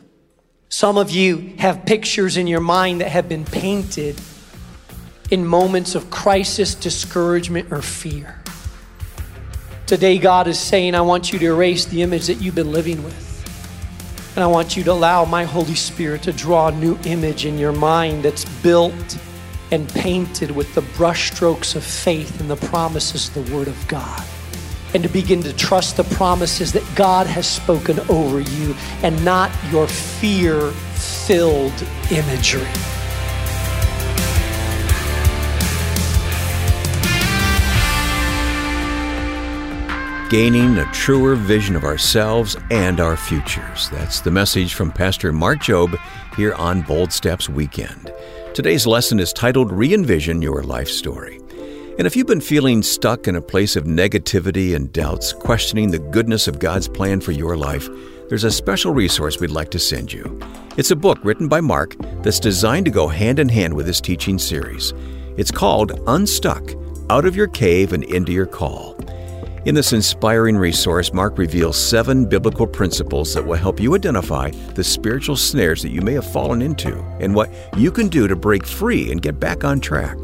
Some 0.68 0.98
of 0.98 1.12
you 1.12 1.54
have 1.60 1.86
pictures 1.86 2.36
in 2.36 2.48
your 2.48 2.60
mind 2.60 3.00
that 3.00 3.10
have 3.10 3.30
been 3.30 3.46
painted 3.46 4.20
in 5.32 5.46
moments 5.46 5.96
of 5.96 6.10
crisis, 6.10 6.76
discouragement, 6.76 7.72
or 7.72 7.82
fear. 7.82 8.42
Today, 9.88 10.18
God 10.18 10.48
is 10.48 10.60
saying, 10.60 10.96
I 10.96 11.02
want 11.02 11.32
you 11.32 11.38
to 11.38 11.46
erase 11.46 11.86
the 11.86 12.02
image 12.02 12.26
that 12.26 12.42
you've 12.42 12.56
been 12.56 12.72
living 12.72 13.04
with. 13.04 13.22
And 14.36 14.44
I 14.44 14.48
want 14.48 14.76
you 14.76 14.84
to 14.84 14.92
allow 14.92 15.26
my 15.26 15.44
Holy 15.44 15.76
Spirit 15.76 16.24
to 16.24 16.34
draw 16.34 16.70
a 16.70 16.72
new 16.72 16.98
image 17.06 17.46
in 17.46 17.60
your 17.60 17.72
mind 17.72 18.24
that's 18.24 18.46
built 18.64 19.20
and 19.72 19.88
painted 19.90 20.50
with 20.50 20.74
the 20.74 20.82
brushstrokes 20.82 21.76
of 21.76 21.84
faith 21.84 22.42
and 22.42 22.50
the 22.50 22.56
promises 22.56 23.28
of 23.28 23.46
the 23.46 23.56
Word 23.56 23.68
of 23.68 23.88
God. 23.88 24.24
And 24.96 25.04
to 25.04 25.10
begin 25.10 25.44
to 25.44 25.54
trust 25.54 25.98
the 25.98 26.04
promises 26.04 26.74
that 26.74 26.84
God 26.96 27.28
has 27.28 27.48
spoken 27.48 28.00
over 28.10 28.40
you 28.40 28.76
and 29.04 29.24
not 29.24 29.52
your 29.72 29.88
fear 29.88 30.72
filled 30.96 31.86
imagery. 32.10 32.95
Gaining 40.36 40.78
a 40.80 40.92
truer 40.92 41.34
vision 41.34 41.78
of 41.78 41.86
ourselves 41.86 42.58
and 42.70 43.00
our 43.00 43.16
futures. 43.16 43.90
That's 43.90 44.20
the 44.20 44.32
message 44.32 44.74
from 44.74 44.92
Pastor 44.92 45.32
Mark 45.32 45.60
Jobe 45.60 45.98
here 46.36 46.54
on 46.56 46.82
Bold 46.82 47.14
Steps 47.14 47.48
Weekend. 47.48 48.12
Today's 48.54 48.86
lesson 48.86 49.18
is 49.22 49.32
titled 49.32 49.72
Re 49.72 49.94
Envision 49.94 50.42
Your 50.42 50.62
Life 50.62 50.90
Story. 50.90 51.40
And 51.98 52.06
if 52.06 52.18
you've 52.18 52.28
been 52.28 52.42
feeling 52.42 52.84
stuck 52.84 53.30
in 53.30 53.38
a 53.38 53.42
place 53.42 53.78
of 53.78 53.86
negativity 53.86 54.76
and 54.76 54.92
doubts, 54.92 55.32
questioning 55.32 55.90
the 55.90 56.00
goodness 56.00 56.50
of 56.50 56.60
God's 56.60 56.90
plan 56.90 57.22
for 57.22 57.32
your 57.32 57.56
life, 57.56 57.88
there's 58.28 58.44
a 58.44 58.52
special 58.52 58.94
resource 58.94 59.40
we'd 59.40 59.52
like 59.52 59.72
to 59.72 59.80
send 59.80 60.12
you. 60.12 60.38
It's 60.76 60.92
a 60.92 60.98
book 60.98 61.20
written 61.24 61.48
by 61.48 61.62
Mark 61.62 61.96
that's 62.24 62.42
designed 62.42 62.88
to 62.88 62.92
go 62.92 63.08
hand 63.08 63.40
in 63.40 63.48
hand 63.48 63.74
with 63.74 63.88
his 63.88 64.02
teaching 64.02 64.38
series. 64.38 64.94
It's 65.38 65.50
called 65.50 65.98
Unstuck 66.08 66.74
Out 67.10 67.24
of 67.24 67.38
Your 67.38 67.48
Cave 67.48 67.94
and 67.94 68.04
Into 68.04 68.34
Your 68.34 68.48
Call. 68.48 68.95
In 69.66 69.74
this 69.74 69.94
inspiring 69.94 70.58
resource, 70.58 71.12
Mark 71.12 71.40
reveals 71.40 71.76
seven 71.76 72.26
biblical 72.30 72.68
principles 72.68 73.34
that 73.34 73.44
will 73.44 73.56
help 73.56 73.80
you 73.80 73.96
identify 73.96 74.52
the 74.76 74.84
spiritual 74.84 75.36
snares 75.36 75.82
that 75.82 75.90
you 75.90 76.02
may 76.02 76.14
have 76.14 76.32
fallen 76.32 76.62
into 76.62 77.00
and 77.20 77.34
what 77.34 77.52
you 77.76 77.92
can 77.92 78.08
do 78.08 78.28
to 78.28 78.36
break 78.36 78.64
free 78.64 79.12
and 79.12 79.24
get 79.24 79.40
back 79.40 79.64
on 79.64 79.80
track. 79.80 80.18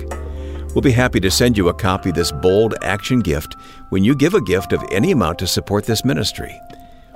We'll 0.75 0.83
be 0.83 0.91
happy 0.91 1.19
to 1.21 1.31
send 1.31 1.57
you 1.57 1.69
a 1.69 1.73
copy 1.73 2.09
of 2.09 2.15
this 2.15 2.31
bold 2.31 2.75
action 2.83 3.19
gift 3.19 3.55
when 3.89 4.03
you 4.03 4.13
give 4.13 4.35
a 4.35 4.41
gift 4.41 4.73
of 4.73 4.83
any 4.91 5.09
amount 5.09 5.39
to 5.39 5.47
support 5.47 5.85
this 5.85 6.05
ministry. 6.05 6.55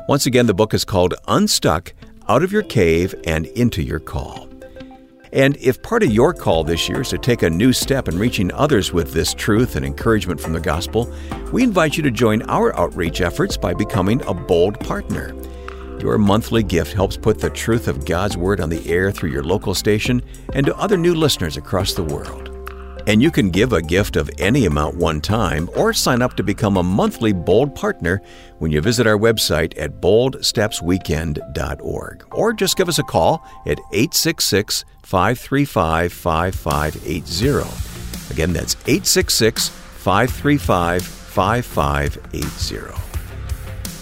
Once 0.09 0.25
again, 0.25 0.47
the 0.47 0.53
book 0.55 0.73
is 0.73 0.83
called 0.83 1.13
Unstuck 1.27 1.93
out 2.27 2.41
of 2.41 2.51
your 2.51 2.63
cave 2.63 3.13
and 3.25 3.45
into 3.45 3.83
your 3.83 3.99
call. 3.99 4.49
And 5.35 5.57
if 5.57 5.81
part 5.81 6.01
of 6.01 6.13
your 6.13 6.33
call 6.33 6.63
this 6.63 6.87
year 6.87 7.01
is 7.01 7.09
to 7.09 7.17
take 7.17 7.43
a 7.43 7.49
new 7.49 7.73
step 7.73 8.07
in 8.07 8.17
reaching 8.17 8.53
others 8.53 8.93
with 8.93 9.11
this 9.11 9.33
truth 9.33 9.75
and 9.75 9.85
encouragement 9.85 10.39
from 10.39 10.53
the 10.53 10.61
gospel, 10.61 11.13
we 11.51 11.61
invite 11.61 11.97
you 11.97 12.03
to 12.03 12.09
join 12.09 12.41
our 12.43 12.73
outreach 12.79 13.19
efforts 13.19 13.57
by 13.57 13.73
becoming 13.73 14.21
a 14.27 14.33
bold 14.33 14.79
partner. 14.79 15.35
Your 15.99 16.17
monthly 16.17 16.63
gift 16.63 16.93
helps 16.93 17.17
put 17.17 17.39
the 17.39 17.49
truth 17.49 17.89
of 17.89 18.05
God's 18.05 18.37
Word 18.37 18.61
on 18.61 18.69
the 18.69 18.89
air 18.89 19.11
through 19.11 19.31
your 19.31 19.43
local 19.43 19.75
station 19.75 20.21
and 20.53 20.65
to 20.67 20.77
other 20.77 20.95
new 20.95 21.13
listeners 21.13 21.57
across 21.57 21.93
the 21.93 22.03
world. 22.03 22.54
And 23.07 23.21
you 23.21 23.29
can 23.29 23.51
give 23.51 23.71
a 23.71 23.81
gift 23.81 24.15
of 24.15 24.31
any 24.39 24.65
amount 24.65 24.97
one 24.97 25.21
time 25.21 25.69
or 25.75 25.93
sign 25.93 26.23
up 26.23 26.35
to 26.37 26.43
become 26.43 26.77
a 26.77 26.83
monthly 26.83 27.33
Bold 27.33 27.75
partner 27.75 28.19
when 28.57 28.71
you 28.71 28.81
visit 28.81 29.05
our 29.05 29.17
website 29.17 29.77
at 29.77 30.01
boldstepsweekend.org. 30.01 32.25
Or 32.31 32.53
just 32.53 32.77
give 32.77 32.89
us 32.89 32.97
a 32.97 33.03
call 33.03 33.45
at 33.67 33.77
866 33.91 34.85
535 35.03 36.11
5580. 36.11 38.33
Again, 38.33 38.53
that's 38.53 38.73
866 38.87 39.69
535 39.69 41.05
5580. 41.05 43.01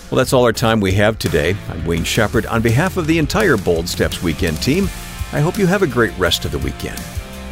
Well, 0.09 0.17
that's 0.17 0.31
all 0.31 0.45
our 0.45 0.53
time 0.53 0.79
we 0.79 0.93
have 0.93 1.17
today. 1.17 1.57
I'm 1.69 1.85
Wayne 1.85 2.03
Shepherd. 2.03 2.45
On 2.45 2.61
behalf 2.61 2.97
of 2.97 3.07
the 3.07 3.17
entire 3.17 3.57
Bold 3.57 3.89
Steps 3.89 4.21
Weekend 4.21 4.61
team, 4.61 4.83
I 5.31 5.39
hope 5.39 5.57
you 5.57 5.65
have 5.65 5.81
a 5.81 5.87
great 5.87 6.15
rest 6.19 6.45
of 6.45 6.51
the 6.51 6.59
weekend. 6.59 7.01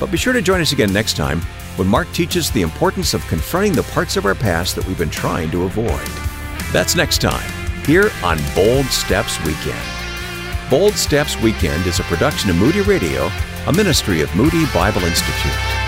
But 0.02 0.10
be 0.10 0.18
sure 0.18 0.34
to 0.34 0.42
join 0.42 0.62
us 0.62 0.72
again 0.72 0.92
next 0.92 1.16
time 1.16 1.42
when 1.76 1.88
Mark 1.88 2.12
teaches 2.12 2.50
the 2.50 2.64
importance 2.64 3.14
of 3.14 3.26
confronting 3.28 3.74
the 3.74 3.84
parts 3.84 4.18
of 4.18 4.26
our 4.26 4.34
past 4.34 4.76
that 4.76 4.86
we've 4.88 4.98
been 4.98 5.12
trying 5.12 5.52
to 5.52 5.64
avoid. 5.66 6.08
That's 6.74 6.96
next 6.96 7.22
time, 7.22 7.48
here 7.86 8.10
on 8.24 8.40
Bold 8.56 8.88
Steps 8.88 9.38
Weekend. 9.46 9.80
Bold 10.72 10.96
Steps 10.96 11.40
Weekend 11.40 11.86
is 11.86 12.00
a 12.00 12.04
production 12.04 12.50
of 12.50 12.56
Moody 12.56 12.82
Radio, 12.82 13.30
a 13.68 13.74
ministry 13.74 14.22
of 14.22 14.36
Moody 14.36 14.66
Bible 14.74 15.04
Institute. 15.04 15.81